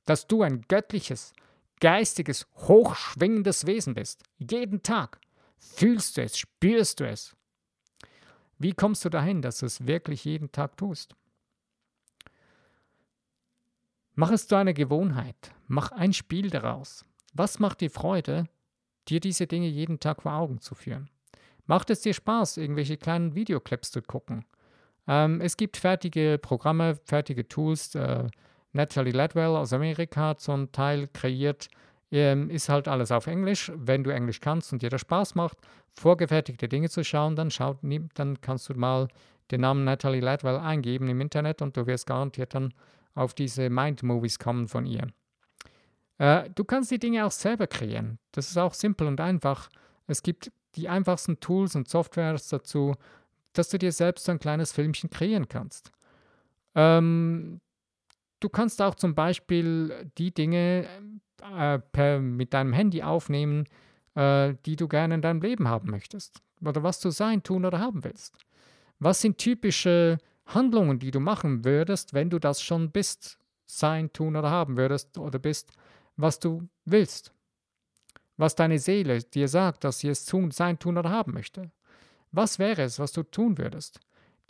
Dass 0.07 0.26
du 0.26 0.40
ein 0.40 0.62
göttliches, 0.68 1.35
geistiges, 1.78 2.46
hochschwingendes 2.55 3.66
Wesen 3.66 3.92
bist. 3.92 4.22
Jeden 4.38 4.83
Tag. 4.83 5.20
Fühlst 5.59 6.16
du 6.16 6.22
es, 6.22 6.38
spürst 6.38 7.00
du 7.00 7.05
es. 7.07 7.37
Wie 8.57 8.72
kommst 8.72 9.05
du 9.05 9.11
dahin, 9.11 9.42
dass 9.42 9.59
du 9.59 9.66
es 9.66 9.87
wirklich 9.87 10.24
jeden 10.24 10.50
Tag 10.52 10.78
tust? 10.78 11.14
Mach 14.14 14.31
es 14.31 14.46
zu 14.46 14.57
einer 14.57 14.75
Gewohnheit. 14.75 15.55
Mach 15.68 15.90
ein 15.90 16.12
Spiel 16.12 16.51
daraus. 16.51 17.05
Was 17.33 17.59
macht 17.59 17.81
dir 17.81 17.90
Freude, 17.90 18.44
dir 19.09 19.20
diese 19.20 19.46
Dinge 19.46 19.68
jeden 19.68 20.01
Tag 20.01 20.22
vor 20.22 20.35
Augen 20.35 20.61
zu 20.61 20.75
führen? 20.75 21.09
Macht 21.64 21.88
es 21.88 22.03
dir 22.03 22.12
Spaß, 22.12 22.59
irgendwelche 22.59 22.98
kleinen 22.98 23.35
Videoclips 23.35 23.90
zu 23.90 24.03
gucken? 24.03 24.44
Ähm, 25.09 25.40
es 25.40 25.57
gibt 25.57 25.79
fertige 25.79 26.38
Programme, 26.40 26.96
fertige 27.05 27.48
Tools. 27.48 27.94
Äh, 27.94 28.27
Natalie 28.72 29.12
Ledwell 29.12 29.57
aus 29.57 29.72
Amerika 29.72 30.29
hat 30.29 30.40
so 30.42 30.53
einen 30.53 30.72
Teil 30.72 31.09
kreiert. 31.09 31.68
Ähm, 32.11 32.51
ist 32.51 32.68
halt 32.68 32.88
alles 32.88 33.11
auf 33.11 33.27
Englisch. 33.27 33.72
Wenn 33.75 34.05
du 34.05 34.11
Englisch 34.11 34.40
kannst 34.40 34.75
und 34.75 34.83
dir 34.83 34.90
das 34.90 35.01
Spaß 35.01 35.35
macht, 35.37 35.57
vorgefertigte 35.94 36.68
Dinge 36.68 36.90
zu 36.90 37.03
schauen, 37.03 37.35
dann, 37.35 37.51
schau, 37.51 37.79
dann 38.14 38.40
kannst 38.42 38.68
du 38.68 38.75
mal 38.75 39.09
den 39.51 39.62
Namen 39.62 39.85
Natalie 39.85 40.20
Ledwell 40.20 40.59
eingeben 40.59 41.09
im 41.09 41.22
Internet 41.22 41.62
und 41.62 41.79
du 41.79 41.87
wirst 41.87 42.07
garantiert 42.07 42.55
dann 42.55 42.75
auf 43.14 43.35
diese 43.35 43.70
Mind-Movies 43.70 44.38
kommen 44.38 44.68
von 44.68 44.87
ihr. 44.87 45.09
Äh, 46.18 46.51
du 46.55 46.64
kannst 46.64 46.90
die 46.90 46.98
Dinge 46.98 47.27
auch 47.27 47.33
selber 47.33 47.66
kreieren. 47.66 48.18
Das 48.33 48.51
ist 48.51 48.57
auch 48.57 48.75
simpel 48.75 49.07
und 49.07 49.20
einfach. 49.20 49.68
Es 50.07 50.22
gibt 50.22 50.53
die 50.77 50.88
einfachsten 50.88 51.40
Tools 51.40 51.75
und 51.75 51.88
Softwares 51.88 52.48
dazu, 52.48 52.94
dass 53.53 53.68
du 53.68 53.79
dir 53.79 53.92
selbst 53.92 54.29
ein 54.29 54.38
kleines 54.38 54.72
Filmchen 54.72 55.11
kreieren 55.11 55.48
kannst. 55.48 55.92
Ähm, 56.75 57.61
du 58.40 58.48
kannst 58.48 58.81
auch 58.81 58.94
zum 58.94 59.14
Beispiel 59.14 60.11
die 60.16 60.33
Dinge 60.33 60.87
äh, 61.42 61.79
per, 61.79 62.20
mit 62.20 62.55
deinem 62.55 62.72
Handy 62.72 63.03
aufnehmen, 63.03 63.66
äh, 64.14 64.55
die 64.64 64.77
du 64.77 64.88
gerne 64.88 65.16
in 65.16 65.22
deinem 65.22 65.42
Leben 65.42 65.68
haben 65.68 65.90
möchtest. 65.90 66.40
Oder 66.64 66.83
was 66.83 67.01
du 67.01 67.11
sein, 67.11 67.42
tun 67.42 67.64
oder 67.64 67.81
haben 67.81 68.05
willst. 68.05 68.38
Was 68.98 69.20
sind 69.20 69.38
typische 69.38 70.18
Handlungen, 70.46 70.98
die 70.98 71.11
du 71.11 71.20
machen 71.20 71.64
würdest, 71.64 72.14
wenn 72.14 72.31
du 72.31 72.38
das 72.38 72.62
schon 72.62 72.90
bist, 72.90 73.38
sein, 73.66 74.12
tun 74.12 74.37
oder 74.37 74.50
haben 74.50 74.76
würdest 74.76 75.18
oder 75.18 75.38
bist, 75.38 75.72
was 76.16 76.38
du 76.38 76.68
willst. 76.85 77.33
Was 78.37 78.55
deine 78.55 78.78
Seele 78.78 79.22
dir 79.22 79.48
sagt, 79.48 79.85
dass 79.85 80.00
sie 80.00 80.09
es 80.09 80.24
tun, 80.24 80.50
sein, 80.50 80.78
tun 80.78 80.98
oder 80.98 81.11
haben 81.11 81.33
möchte. 81.33 81.70
Was 82.33 82.59
wäre 82.59 82.83
es, 82.83 82.98
was 82.98 83.12
du 83.12 83.22
tun 83.22 83.59
würdest? 83.59 84.00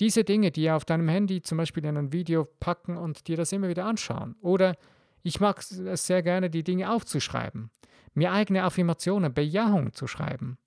Diese 0.00 0.24
Dinge, 0.24 0.50
die 0.50 0.70
auf 0.70 0.84
deinem 0.84 1.08
Handy 1.08 1.42
zum 1.42 1.58
Beispiel 1.58 1.84
in 1.84 1.96
ein 1.96 2.12
Video 2.12 2.44
packen 2.60 2.96
und 2.96 3.28
dir 3.28 3.36
das 3.36 3.52
immer 3.52 3.68
wieder 3.68 3.84
anschauen. 3.84 4.36
Oder 4.40 4.76
ich 5.22 5.40
mag 5.40 5.58
es 5.58 6.06
sehr 6.06 6.22
gerne, 6.22 6.50
die 6.50 6.64
Dinge 6.64 6.90
aufzuschreiben, 6.90 7.70
mir 8.14 8.32
eigene 8.32 8.64
Affirmationen, 8.64 9.32
Bejahungen 9.32 9.92
zu 9.92 10.06
schreiben. 10.06 10.58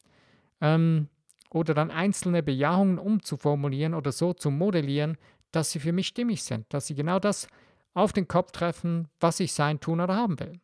Ähm, 0.62 1.10
oder 1.56 1.74
dann 1.74 1.90
einzelne 1.90 2.44
Bejahungen 2.44 3.00
umzuformulieren 3.00 3.94
oder 3.94 4.12
so 4.12 4.34
zu 4.34 4.52
modellieren, 4.52 5.18
dass 5.54 5.72
sie 5.72 5.80
für 5.80 5.94
mich 5.94 6.08
stimmig 6.08 6.44
sind, 6.44 6.66
dass 6.74 6.88
sie 6.88 6.96
genau 6.96 7.18
das 7.18 7.48
auf 7.94 8.12
den 8.12 8.28
Kopf 8.28 8.52
treffen, 8.52 9.08
was 9.22 9.40
ich 9.40 9.54
sein, 9.54 9.80
tun 9.80 10.02
oder 10.02 10.18
haben 10.18 10.38
will. 10.38 10.60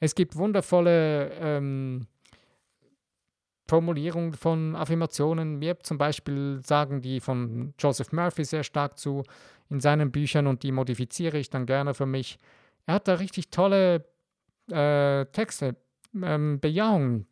Es 0.00 0.16
gibt 0.16 0.34
wundervolle 0.34 1.30
ähm, 1.38 2.08
Formulierungen 3.68 4.32
von 4.32 4.74
Affirmationen. 4.74 5.60
Mir 5.60 5.78
zum 5.78 5.98
Beispiel 5.98 6.60
sagen 6.64 7.00
die 7.00 7.20
von 7.20 7.72
Joseph 7.78 8.10
Murphy 8.10 8.44
sehr 8.44 8.64
stark 8.64 8.98
zu 8.98 9.22
in 9.70 9.78
seinen 9.78 10.10
Büchern 10.10 10.48
und 10.48 10.64
die 10.64 10.72
modifiziere 10.72 11.38
ich 11.38 11.48
dann 11.48 11.64
gerne 11.64 11.94
für 11.94 12.06
mich. 12.06 12.40
Er 12.86 12.94
hat 12.94 13.06
da 13.06 13.14
richtig 13.14 13.50
tolle 13.50 14.04
äh, 14.68 15.26
Texte, 15.26 15.76
ähm, 16.20 16.58
Bejahungen 16.58 17.28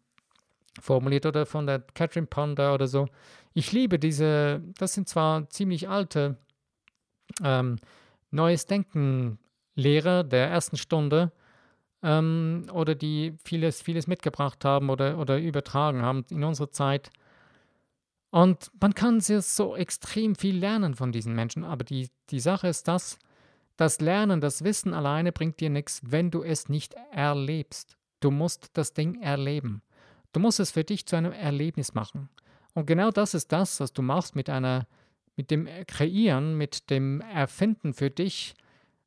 formuliert 0.81 1.27
oder 1.27 1.47
von 1.47 1.67
der 1.67 1.81
Catherine 1.81 2.27
Ponder 2.27 2.75
oder 2.75 2.87
so. 2.87 3.09
Ich 3.55 3.73
liebe 3.73 3.99
diese, 3.99 4.63
das 4.79 4.95
sind 4.95 5.09
zwar 5.09 5.49
ziemlich 5.51 5.89
alte 5.89 6.37
ähm, 7.43 7.77
Neues 8.31 8.67
Denken 8.67 9.39
Lehrer 9.75 10.25
der 10.25 10.49
ersten 10.49 10.77
Stunde 10.77 11.33
ähm, 12.03 12.67
oder 12.73 12.95
die 12.95 13.35
vieles, 13.45 13.83
vieles 13.83 14.07
mitgebracht 14.07 14.65
haben 14.65 14.91
oder, 14.91 15.19
oder 15.19 15.39
übertragen 15.39 16.03
haben 16.03 16.25
in 16.31 16.45
unserer 16.45 16.71
Zeit. 16.71 17.11
Und 18.31 18.71
man 18.81 18.95
kann 18.95 19.21
so 19.21 19.77
extrem 19.77 20.35
viel 20.35 20.57
lernen 20.57 20.95
von 20.95 21.13
diesen 21.13 21.35
Menschen, 21.35 21.65
aber 21.65 21.85
die, 21.85 22.09
die 22.31 22.41
Sache 22.41 22.69
ist 22.69 22.89
das, 22.89 23.19
das 23.77 24.01
Lernen, 24.01 24.41
das 24.41 24.65
Wissen 24.65 24.95
alleine 24.95 25.33
bringt 25.33 25.61
dir 25.61 25.69
nichts, 25.69 26.01
wenn 26.05 26.31
du 26.31 26.43
es 26.43 26.69
nicht 26.69 26.95
erlebst. 27.11 27.97
Du 28.21 28.31
musst 28.31 28.71
das 28.75 28.95
Ding 28.95 29.21
erleben. 29.21 29.83
Du 30.33 30.41
musst 30.41 30.61
es 30.61 30.71
für 30.71 30.85
dich 30.85 31.07
zu 31.07 31.17
einem 31.17 31.33
Erlebnis 31.33 31.95
machen. 31.95 32.29
Und 32.75 32.87
genau 32.87 33.11
das 33.11 33.35
ist 33.35 33.53
das, 33.53 33.81
was 33.81 33.93
du 33.93 34.01
machst 34.01 34.35
mit 34.35 34.49
einer, 34.49 34.87
mit 35.37 35.51
dem 35.51 35.69
Kreieren, 35.87 36.57
mit 36.57 36.89
dem 36.89 37.21
Erfinden 37.21 37.93
für 37.93 38.11
dich 38.11 38.55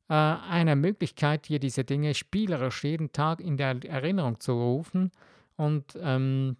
äh, 0.08 0.14
einer 0.14 0.76
Möglichkeit, 0.76 1.48
dir 1.48 1.58
diese 1.58 1.84
Dinge 1.84 2.14
spielerisch 2.14 2.84
jeden 2.84 3.10
Tag 3.10 3.40
in 3.40 3.56
der 3.56 3.84
Erinnerung 3.84 4.38
zu 4.38 4.52
rufen 4.52 5.10
und 5.56 5.98
ähm, 6.00 6.56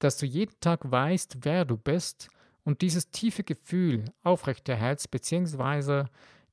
dass 0.00 0.16
du 0.16 0.26
jeden 0.26 0.58
Tag 0.60 0.90
weißt, 0.90 1.38
wer 1.42 1.64
du 1.64 1.76
bist 1.76 2.28
und 2.64 2.82
dieses 2.82 3.10
tiefe 3.10 3.44
Gefühl 3.44 4.06
aufrechterhältst, 4.24 5.10
beziehungsweise 5.10 6.08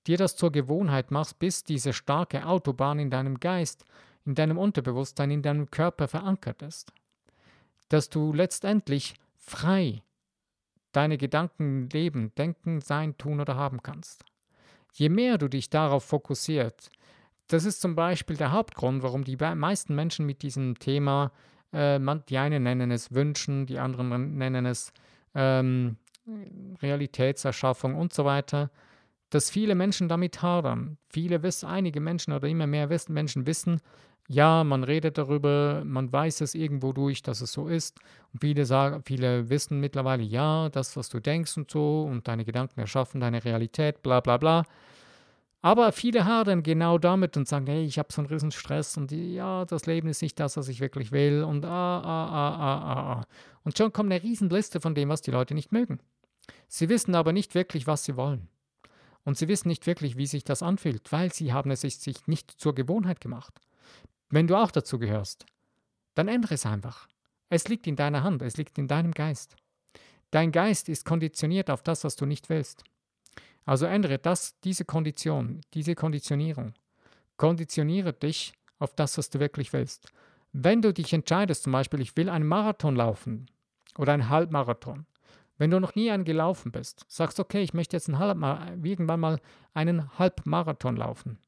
dir 0.06 0.18
das 0.18 0.36
zur 0.36 0.52
Gewohnheit 0.52 1.10
machst, 1.10 1.40
bis 1.40 1.64
diese 1.64 1.92
starke 1.92 2.46
Autobahn 2.46 3.00
in 3.00 3.10
deinem 3.10 3.40
Geist, 3.40 3.86
in 4.26 4.36
deinem 4.36 4.60
Unterbewusstsein, 4.60 5.32
in 5.32 5.42
deinem 5.42 5.72
Körper 5.72 6.08
verankert 6.08 6.62
ist 6.62 6.92
dass 7.90 8.10
du 8.10 8.34
letztendlich 8.34 9.16
frei 9.36 10.02
deine 10.92 11.18
Gedanken 11.18 11.90
leben, 11.90 12.34
denken, 12.36 12.82
sein, 12.82 13.18
tun 13.18 13.42
oder 13.42 13.56
haben 13.56 13.84
kannst. 13.84 14.24
Je 14.94 15.10
mehr 15.10 15.38
du 15.38 15.50
dich 15.50 15.70
darauf 15.70 16.06
fokussiert, 16.06 16.90
das 17.48 17.66
ist 17.66 17.82
zum 17.82 17.96
Beispiel 17.96 18.38
der 18.38 18.52
Hauptgrund, 18.52 19.04
warum 19.04 19.24
die 19.24 19.36
meisten 19.36 19.94
Menschen 19.94 20.26
mit 20.26 20.42
diesem 20.42 20.80
Thema, 20.80 21.32
äh, 21.72 22.00
die 22.30 22.38
einen 22.38 22.64
nennen 22.64 22.92
es 22.92 23.14
Wünschen, 23.14 23.66
die 23.66 23.78
anderen 23.78 24.38
nennen 24.38 24.66
es 24.66 24.94
ähm, 25.36 25.98
Realitätserschaffung 26.82 27.96
und 27.96 28.14
so 28.14 28.26
weiter, 28.26 28.72
dass 29.30 29.50
viele 29.50 29.76
Menschen 29.76 30.08
damit 30.08 30.42
hadern. 30.42 30.98
Viele 31.10 31.44
wissen, 31.44 31.68
einige 31.68 32.00
Menschen 32.00 32.34
oder 32.34 32.48
immer 32.48 32.68
mehr 32.68 32.90
Menschen 33.10 33.46
wissen, 33.46 33.82
ja, 34.28 34.64
man 34.64 34.84
redet 34.84 35.18
darüber, 35.18 35.84
man 35.86 36.12
weiß 36.12 36.42
es 36.42 36.56
irgendwo 36.56 36.94
durch, 36.94 37.22
dass 37.22 37.42
es 37.42 37.52
so 37.52 37.68
ist. 37.68 38.00
Und 38.34 38.40
viele 38.40 38.66
sagen, 38.66 39.04
viele 39.06 39.50
wissen 39.50 39.80
mittlerweile, 39.80 40.24
ja, 40.24 40.70
das, 40.70 40.98
was 40.98 41.10
du 41.10 41.20
denkst 41.20 41.58
und 41.58 41.70
so, 41.70 42.04
und 42.04 42.28
deine 42.28 42.46
Gedanken 42.46 42.80
erschaffen 42.80 43.22
deine 43.22 43.46
Realität, 43.46 44.02
bla 44.02 44.20
bla 44.22 44.38
bla. 44.38 44.64
Aber 45.62 45.92
viele 45.92 46.26
hadern 46.26 46.62
genau 46.62 47.00
damit 47.00 47.38
und 47.38 47.48
sagen, 47.48 47.66
hey, 47.68 47.86
ich 47.86 47.98
habe 47.98 48.14
so 48.14 48.22
einen 48.22 48.30
riesen 48.30 48.52
Stress 48.52 48.98
und 48.98 49.12
ja, 49.12 49.66
das 49.66 49.88
Leben 49.88 50.08
ist 50.08 50.22
nicht 50.22 50.40
das, 50.40 50.58
was 50.58 50.68
ich 50.68 50.80
wirklich 50.80 51.12
will 51.12 51.44
und 51.44 51.66
ah, 51.66 52.00
ah, 52.00 52.28
ah, 52.28 52.56
ah, 52.56 52.80
ah, 52.80 53.14
ah. 53.14 53.26
Und 53.64 53.76
schon 53.76 53.92
kommt 53.92 54.12
eine 54.12 54.22
riesen 54.22 54.50
Liste 54.50 54.80
von 54.80 54.94
dem, 54.94 55.10
was 55.10 55.24
die 55.24 55.32
Leute 55.32 55.56
nicht 55.56 55.72
mögen. 55.72 56.00
Sie 56.68 56.88
wissen 56.90 57.16
aber 57.16 57.34
nicht 57.34 57.56
wirklich, 57.56 57.88
was 57.88 58.04
sie 58.06 58.16
wollen. 58.16 58.48
Und 59.24 59.38
sie 59.40 59.48
wissen 59.48 59.68
nicht 59.68 59.88
wirklich, 59.88 60.18
wie 60.18 60.28
sich 60.28 60.44
das 60.44 60.62
anfühlt, 60.62 61.12
weil 61.12 61.34
sie 61.34 61.52
haben 61.52 61.72
es 61.72 61.82
sich 61.82 62.28
nicht 62.28 62.52
zur 62.52 62.76
Gewohnheit 62.76 63.20
gemacht. 63.20 63.60
Wenn 64.30 64.48
du 64.48 64.56
auch 64.56 64.72
dazu 64.72 64.98
gehörst, 64.98 65.46
dann 66.16 66.28
ändere 66.28 66.56
es 66.56 66.66
einfach. 66.66 67.08
Es 67.50 67.68
liegt 67.68 67.86
in 67.86 67.96
deiner 67.96 68.24
Hand, 68.24 68.42
es 68.42 68.58
liegt 68.58 68.78
in 68.78 68.88
deinem 68.88 69.12
Geist. 69.12 69.56
Dein 70.32 70.52
Geist 70.52 70.90
ist 70.90 71.06
konditioniert 71.06 71.70
auf 71.70 71.84
das, 71.84 72.04
was 72.04 72.16
du 72.16 72.26
nicht 72.26 72.50
willst. 72.50 72.84
Also 73.66 73.86
ändere 73.86 74.18
das, 74.18 74.60
diese 74.62 74.84
Kondition, 74.84 75.62
diese 75.74 75.96
Konditionierung. 75.96 76.74
Konditioniere 77.38 78.14
dich 78.14 78.54
auf 78.80 78.96
das, 78.96 79.18
was 79.18 79.30
du 79.30 79.40
wirklich 79.40 79.74
willst. 79.74 80.12
Wenn 80.52 80.82
du 80.82 80.94
dich 80.94 81.14
entscheidest, 81.14 81.64
zum 81.64 81.74
Beispiel, 81.74 82.02
ich 82.02 82.18
will 82.18 82.30
einen 82.30 82.48
Marathon 82.48 82.96
laufen 82.96 83.48
oder 83.98 84.14
einen 84.14 84.30
Halbmarathon, 84.30 85.06
wenn 85.58 85.72
du 85.72 85.80
noch 85.80 85.96
nie 85.96 86.12
einen 86.12 86.26
gelaufen 86.26 86.72
bist, 86.72 87.06
sagst, 87.08 87.40
okay, 87.40 87.62
ich 87.62 87.74
möchte 87.74 87.96
jetzt 87.96 88.10
einen 88.10 88.20
Halb 88.20 88.38
irgendwann 88.84 89.20
mal 89.20 89.40
einen 89.74 90.18
Halbmarathon 90.18 90.98
laufen 90.98 91.40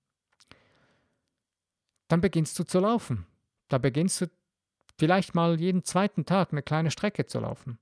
dann 2.07 2.21
beginnst 2.21 2.57
du 2.59 2.63
zu 2.63 2.79
laufen. 2.79 3.25
Da 3.67 3.77
beginnst 3.77 4.21
du 4.21 4.27
vielleicht 4.97 5.35
mal 5.35 5.59
jeden 5.59 5.83
zweiten 5.83 6.25
Tag 6.25 6.51
eine 6.51 6.63
kleine 6.63 6.91
Strecke 6.91 7.25
zu 7.25 7.39
laufen. 7.39 7.79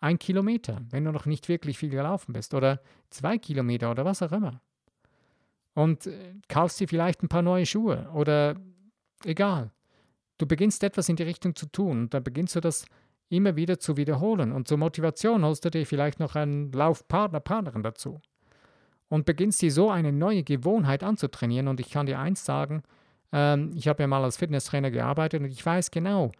Ein 0.00 0.18
Kilometer, 0.18 0.82
wenn 0.90 1.04
du 1.04 1.12
noch 1.12 1.26
nicht 1.26 1.48
wirklich 1.48 1.78
viel 1.78 1.90
gelaufen 1.90 2.32
bist, 2.32 2.54
oder 2.54 2.80
zwei 3.10 3.38
Kilometer 3.38 3.90
oder 3.90 4.04
was 4.04 4.22
auch 4.22 4.32
immer. 4.32 4.60
und 5.76 6.06
äh, 6.06 6.34
kaufst 6.48 6.80
dir 6.80 6.88
vielleicht 6.88 7.22
ein 7.22 7.28
paar 7.28 7.42
neue 7.42 7.66
Schuhe 7.66 8.08
oder 8.14 8.56
egal. 9.24 9.70
Du 10.38 10.46
beginnst 10.46 10.82
etwas 10.82 11.08
in 11.08 11.16
die 11.16 11.22
Richtung 11.22 11.54
zu 11.54 11.66
tun 11.66 12.00
und 12.02 12.14
dann 12.14 12.24
beginnst 12.24 12.56
du 12.56 12.60
das 12.60 12.86
immer 13.28 13.56
wieder 13.56 13.78
zu 13.78 13.96
wiederholen. 13.96 14.52
Und 14.52 14.68
zur 14.68 14.78
Motivation 14.78 15.44
holst 15.44 15.64
du 15.64 15.70
dir 15.70 15.86
vielleicht 15.86 16.18
noch 16.18 16.34
einen 16.34 16.72
Laufpartner, 16.72 17.40
Partnerin 17.40 17.82
dazu. 17.82 18.20
Und 19.08 19.26
beginnst 19.26 19.62
dir 19.62 19.70
so 19.70 19.90
eine 19.90 20.12
neue 20.12 20.42
Gewohnheit 20.42 21.02
anzutrainieren. 21.02 21.68
Und 21.68 21.78
ich 21.80 21.90
kann 21.90 22.06
dir 22.06 22.18
eins 22.18 22.44
sagen, 22.44 22.82
ähm, 23.32 23.72
ich 23.74 23.88
habe 23.88 24.02
ja 24.02 24.06
mal 24.06 24.22
als 24.24 24.36
Fitnesstrainer 24.36 24.90
gearbeitet 24.90 25.42
und 25.42 25.50
ich 25.50 25.64
weiß 25.64 25.90
genau, 25.90 26.32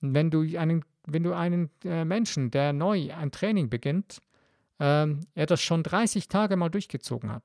wenn 0.00 0.30
du 0.30 0.40
einen, 0.58 0.84
wenn 1.06 1.22
du 1.22 1.32
einen 1.32 1.70
äh, 1.84 2.04
Menschen, 2.04 2.50
der 2.50 2.72
neu 2.72 3.12
ein 3.14 3.30
Training 3.30 3.70
beginnt, 3.70 4.18
ähm, 4.80 5.20
er 5.34 5.46
das 5.46 5.62
schon 5.62 5.82
30 5.82 6.28
Tage 6.28 6.56
mal 6.56 6.68
durchgezogen 6.68 7.30
hat 7.30 7.44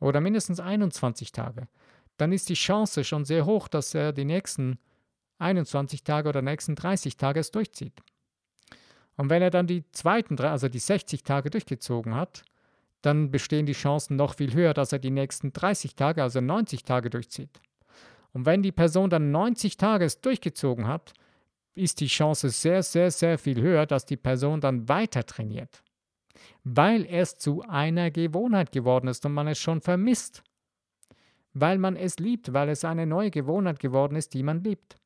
oder 0.00 0.20
mindestens 0.20 0.60
21 0.60 1.32
Tage, 1.32 1.68
dann 2.16 2.32
ist 2.32 2.48
die 2.48 2.54
Chance 2.54 3.04
schon 3.04 3.24
sehr 3.24 3.46
hoch, 3.46 3.68
dass 3.68 3.94
er 3.94 4.12
die 4.12 4.24
nächsten 4.24 4.78
21 5.38 6.04
Tage 6.04 6.28
oder 6.28 6.42
nächsten 6.42 6.74
30 6.74 7.16
Tage 7.16 7.40
es 7.40 7.50
durchzieht. 7.50 8.00
Und 9.16 9.30
wenn 9.30 9.42
er 9.42 9.50
dann 9.50 9.66
die 9.66 9.84
zweiten, 9.92 10.38
also 10.40 10.68
die 10.68 10.78
60 10.78 11.22
Tage 11.22 11.50
durchgezogen 11.50 12.14
hat, 12.14 12.44
dann 13.02 13.30
bestehen 13.30 13.66
die 13.66 13.72
Chancen 13.72 14.16
noch 14.16 14.34
viel 14.34 14.54
höher, 14.54 14.74
dass 14.74 14.92
er 14.92 14.98
die 14.98 15.10
nächsten 15.10 15.52
30 15.52 15.94
Tage, 15.94 16.22
also 16.22 16.40
90 16.40 16.84
Tage 16.84 17.10
durchzieht. 17.10 17.60
Und 18.34 18.46
wenn 18.46 18.62
die 18.62 18.72
Person 18.72 19.10
dann 19.10 19.30
90 19.30 19.76
Tage 19.76 20.04
es 20.04 20.20
durchgezogen 20.20 20.86
hat, 20.86 21.14
ist 21.74 22.00
die 22.00 22.06
Chance 22.06 22.50
sehr, 22.50 22.82
sehr, 22.82 23.10
sehr 23.10 23.38
viel 23.38 23.60
höher, 23.62 23.86
dass 23.86 24.04
die 24.04 24.16
Person 24.16 24.60
dann 24.60 24.88
weiter 24.88 25.24
trainiert. 25.24 25.82
Weil 26.64 27.06
es 27.06 27.38
zu 27.38 27.62
einer 27.62 28.10
Gewohnheit 28.10 28.72
geworden 28.72 29.08
ist 29.08 29.24
und 29.24 29.32
man 29.32 29.46
es 29.46 29.58
schon 29.58 29.80
vermisst. 29.80 30.42
Weil 31.52 31.78
man 31.78 31.96
es 31.96 32.18
liebt, 32.18 32.52
weil 32.52 32.68
es 32.68 32.84
eine 32.84 33.06
neue 33.06 33.30
Gewohnheit 33.30 33.78
geworden 33.78 34.16
ist, 34.16 34.34
die 34.34 34.42
man 34.42 34.62
liebt. 34.64 34.96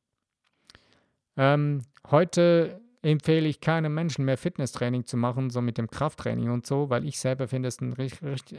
Ähm, 1.36 1.82
heute 2.10 2.80
empfehle 3.02 3.46
ich 3.46 3.60
keinem 3.60 3.94
Menschen 3.94 4.24
mehr 4.24 4.38
Fitnesstraining 4.38 5.04
zu 5.04 5.18
machen, 5.18 5.50
so 5.50 5.60
mit 5.60 5.76
dem 5.76 5.90
Krafttraining 5.90 6.50
und 6.50 6.66
so, 6.66 6.88
weil 6.88 7.04
ich 7.04 7.20
selber 7.20 7.46
finde 7.46 7.68
es 7.68 7.80
ein, 7.80 7.94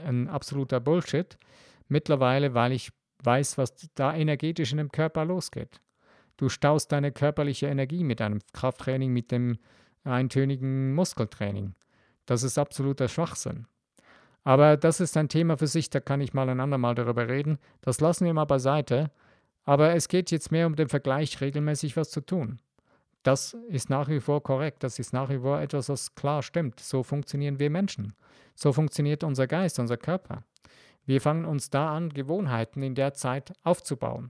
ein 0.06 0.28
absoluter 0.30 0.80
Bullshit. 0.80 1.38
Mittlerweile, 1.88 2.54
weil 2.54 2.72
ich 2.72 2.92
weiß, 3.24 3.58
was 3.58 3.74
da 3.96 4.16
energetisch 4.16 4.72
in 4.72 4.78
dem 4.78 4.92
Körper 4.92 5.26
losgeht. 5.26 5.82
Du 6.38 6.50
staust 6.50 6.92
deine 6.92 7.12
körperliche 7.12 7.68
Energie 7.68 8.04
mit 8.04 8.22
einem 8.22 8.40
Krafttraining, 8.54 9.12
mit 9.12 9.32
dem 9.32 9.58
eintönigen 10.04 10.94
Muskeltraining. 10.94 11.76
Das 12.26 12.44
ist 12.44 12.58
absoluter 12.58 13.08
Schwachsinn. 13.08 13.66
Aber 14.44 14.78
das 14.78 15.00
ist 15.00 15.18
ein 15.18 15.30
Thema 15.30 15.58
für 15.58 15.68
sich, 15.68 15.90
da 15.90 16.00
kann 16.00 16.22
ich 16.22 16.34
mal 16.34 16.50
ein 16.50 16.60
andermal 16.60 16.96
darüber 16.96 17.28
reden. 17.28 17.58
Das 17.82 18.00
lassen 18.00 18.26
wir 18.26 18.34
mal 18.34 18.46
beiseite. 18.46 19.12
Aber 19.66 19.94
es 19.96 20.08
geht 20.08 20.32
jetzt 20.32 20.52
mehr 20.52 20.66
um 20.66 20.76
den 20.76 20.90
Vergleich, 20.90 21.42
regelmäßig 21.42 21.98
was 21.98 22.10
zu 22.10 22.22
tun. 22.22 22.60
Das 23.24 23.54
ist 23.68 23.90
nach 23.90 24.08
wie 24.08 24.22
vor 24.22 24.42
korrekt. 24.42 24.84
Das 24.84 24.98
ist 24.98 25.12
nach 25.12 25.30
wie 25.30 25.40
vor 25.40 25.60
etwas, 25.60 25.90
was 25.90 26.16
klar 26.16 26.42
stimmt. 26.42 26.80
So 26.80 27.04
funktionieren 27.04 27.60
wir 27.60 27.70
Menschen. 27.70 28.14
So 28.56 28.72
funktioniert 28.72 29.24
unser 29.24 29.46
Geist, 29.46 29.78
unser 29.78 29.98
Körper. 29.98 30.44
Wir 31.10 31.22
fangen 31.22 31.46
uns 31.46 31.72
da 31.72 31.98
an, 31.98 32.10
Gewohnheiten 32.10 32.84
in 32.84 32.94
der 32.94 33.16
Zeit 33.16 33.52
aufzubauen. 33.64 34.30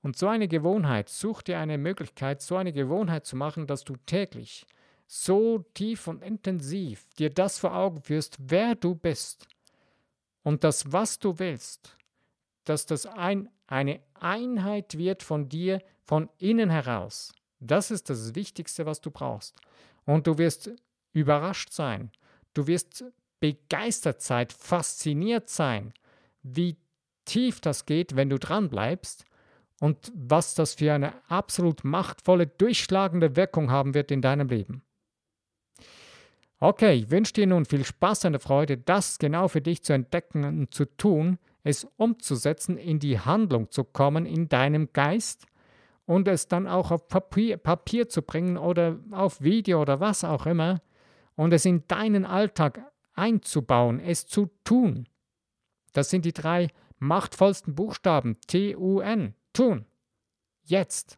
Und 0.00 0.16
so 0.16 0.28
eine 0.28 0.46
Gewohnheit, 0.46 1.08
such 1.08 1.42
dir 1.42 1.58
eine 1.58 1.76
Möglichkeit, 1.76 2.40
so 2.40 2.54
eine 2.54 2.72
Gewohnheit 2.72 3.26
zu 3.26 3.34
machen, 3.34 3.66
dass 3.66 3.82
du 3.82 3.96
täglich 4.06 4.64
so 5.08 5.64
tief 5.74 6.06
und 6.06 6.22
intensiv 6.22 7.08
dir 7.18 7.30
das 7.30 7.58
vor 7.58 7.74
Augen 7.74 8.00
führst, 8.00 8.38
wer 8.38 8.76
du 8.76 8.94
bist 8.94 9.48
und 10.44 10.62
das, 10.62 10.92
was 10.92 11.18
du 11.18 11.40
willst, 11.40 11.96
dass 12.62 12.86
das 12.86 13.06
ein, 13.06 13.48
eine 13.66 13.98
Einheit 14.14 14.96
wird 14.96 15.24
von 15.24 15.48
dir 15.48 15.82
von 16.04 16.30
innen 16.38 16.70
heraus. 16.70 17.32
Das 17.58 17.90
ist 17.90 18.08
das 18.08 18.36
Wichtigste, 18.36 18.86
was 18.86 19.00
du 19.00 19.10
brauchst. 19.10 19.56
Und 20.04 20.28
du 20.28 20.38
wirst 20.38 20.70
überrascht 21.12 21.72
sein. 21.72 22.12
Du 22.54 22.68
wirst 22.68 23.04
begeistert 23.40 24.22
sein, 24.22 24.46
fasziniert 24.48 25.48
sein, 25.50 25.92
wie 26.42 26.76
tief 27.24 27.60
das 27.60 27.86
geht, 27.86 28.16
wenn 28.16 28.30
du 28.30 28.38
dran 28.38 28.68
bleibst 28.68 29.24
und 29.80 30.12
was 30.14 30.54
das 30.54 30.74
für 30.74 30.92
eine 30.92 31.12
absolut 31.28 31.84
machtvolle, 31.84 32.46
durchschlagende 32.46 33.36
Wirkung 33.36 33.70
haben 33.70 33.94
wird 33.94 34.10
in 34.10 34.22
deinem 34.22 34.48
Leben. 34.48 34.82
Okay, 36.58 36.92
ich 36.92 37.10
wünsche 37.10 37.32
dir 37.32 37.46
nun 37.46 37.64
viel 37.64 37.84
Spaß 37.84 38.26
und 38.26 38.38
Freude, 38.38 38.76
das 38.76 39.18
genau 39.18 39.48
für 39.48 39.62
dich 39.62 39.82
zu 39.82 39.94
entdecken 39.94 40.44
und 40.44 40.74
zu 40.74 40.84
tun, 40.84 41.38
es 41.62 41.86
umzusetzen, 41.96 42.76
in 42.76 42.98
die 42.98 43.18
Handlung 43.18 43.70
zu 43.70 43.84
kommen 43.84 44.26
in 44.26 44.48
deinem 44.50 44.92
Geist 44.92 45.46
und 46.04 46.28
es 46.28 46.48
dann 46.48 46.66
auch 46.66 46.90
auf 46.90 47.08
Papier, 47.08 47.56
Papier 47.56 48.08
zu 48.08 48.20
bringen 48.20 48.58
oder 48.58 48.98
auf 49.10 49.40
Video 49.40 49.80
oder 49.80 50.00
was 50.00 50.22
auch 50.22 50.44
immer 50.44 50.82
und 51.34 51.54
es 51.54 51.64
in 51.64 51.86
deinen 51.86 52.26
Alltag 52.26 52.80
einzubauen, 53.14 53.98
es 54.00 54.26
zu 54.26 54.50
tun. 54.64 55.06
Das 55.92 56.10
sind 56.10 56.24
die 56.24 56.32
drei 56.32 56.68
machtvollsten 56.98 57.74
Buchstaben 57.74 58.36
T-U-N 58.46 59.34
tun. 59.52 59.86
Jetzt. 60.62 61.16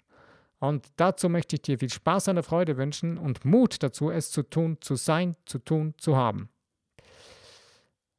Und 0.58 0.86
dazu 0.96 1.28
möchte 1.28 1.56
ich 1.56 1.62
dir 1.62 1.78
viel 1.78 1.90
Spaß 1.90 2.28
und 2.28 2.42
Freude 2.44 2.76
wünschen 2.76 3.18
und 3.18 3.44
Mut 3.44 3.82
dazu, 3.82 4.10
es 4.10 4.30
zu 4.30 4.42
tun, 4.44 4.78
zu 4.80 4.94
sein, 4.94 5.36
zu 5.44 5.58
tun, 5.58 5.94
zu 5.98 6.16
haben. 6.16 6.48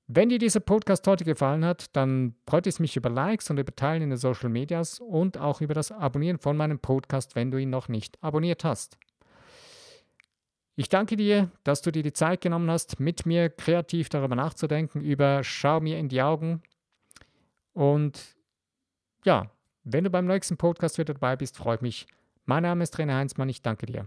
Wenn 0.08 0.28
dir 0.28 0.38
dieser 0.38 0.60
Podcast 0.60 1.08
heute 1.08 1.24
gefallen 1.24 1.64
hat, 1.64 1.96
dann 1.96 2.36
freut 2.46 2.68
es 2.68 2.80
mich 2.80 2.98
über 2.98 3.10
Likes 3.10 3.50
und 3.50 3.58
über 3.58 3.74
Teilen 3.74 4.04
in 4.04 4.10
den 4.10 4.18
Social 4.18 4.50
Medias 4.50 5.00
und 5.00 5.38
auch 5.38 5.62
über 5.62 5.74
das 5.74 5.94
Abonnieren 5.94 6.38
von 6.38 6.58
meinem 6.58 6.80
Podcast, 6.80 7.36
wenn 7.36 7.50
du 7.50 7.58
ihn 7.58 7.70
noch 7.70 7.88
nicht 7.88 8.22
abonniert 8.22 8.66
hast. 8.66 8.98
Ich 10.76 10.90
danke 10.90 11.16
dir, 11.16 11.52
dass 11.64 11.84
du 11.84 11.92
dir 11.92 12.02
die 12.02 12.14
Zeit 12.14 12.42
genommen 12.42 12.70
hast, 12.72 13.00
mit 13.00 13.28
mir 13.28 13.50
kreativ 13.50 14.10
darüber 14.10 14.36
nachzudenken, 14.36 15.02
über 15.02 15.44
Schau 15.44 15.80
mir 15.80 16.00
in 16.00 16.10
die 16.10 16.22
Augen. 16.22 16.64
Und 17.74 18.36
ja, 19.24 19.52
wenn 19.84 20.04
du 20.04 20.10
beim 20.10 20.26
nächsten 20.26 20.58
Podcast 20.58 20.98
wieder 20.98 21.14
dabei 21.14 21.36
bist, 21.36 21.58
freut 21.58 21.84
mich. 21.84 22.08
Mein 22.46 22.64
Name 22.64 22.84
ist 22.84 22.92
Trainer 22.92 23.16
Heinzmann, 23.16 23.50
ich 23.50 23.62
danke 23.62 23.86
dir. 23.86 24.06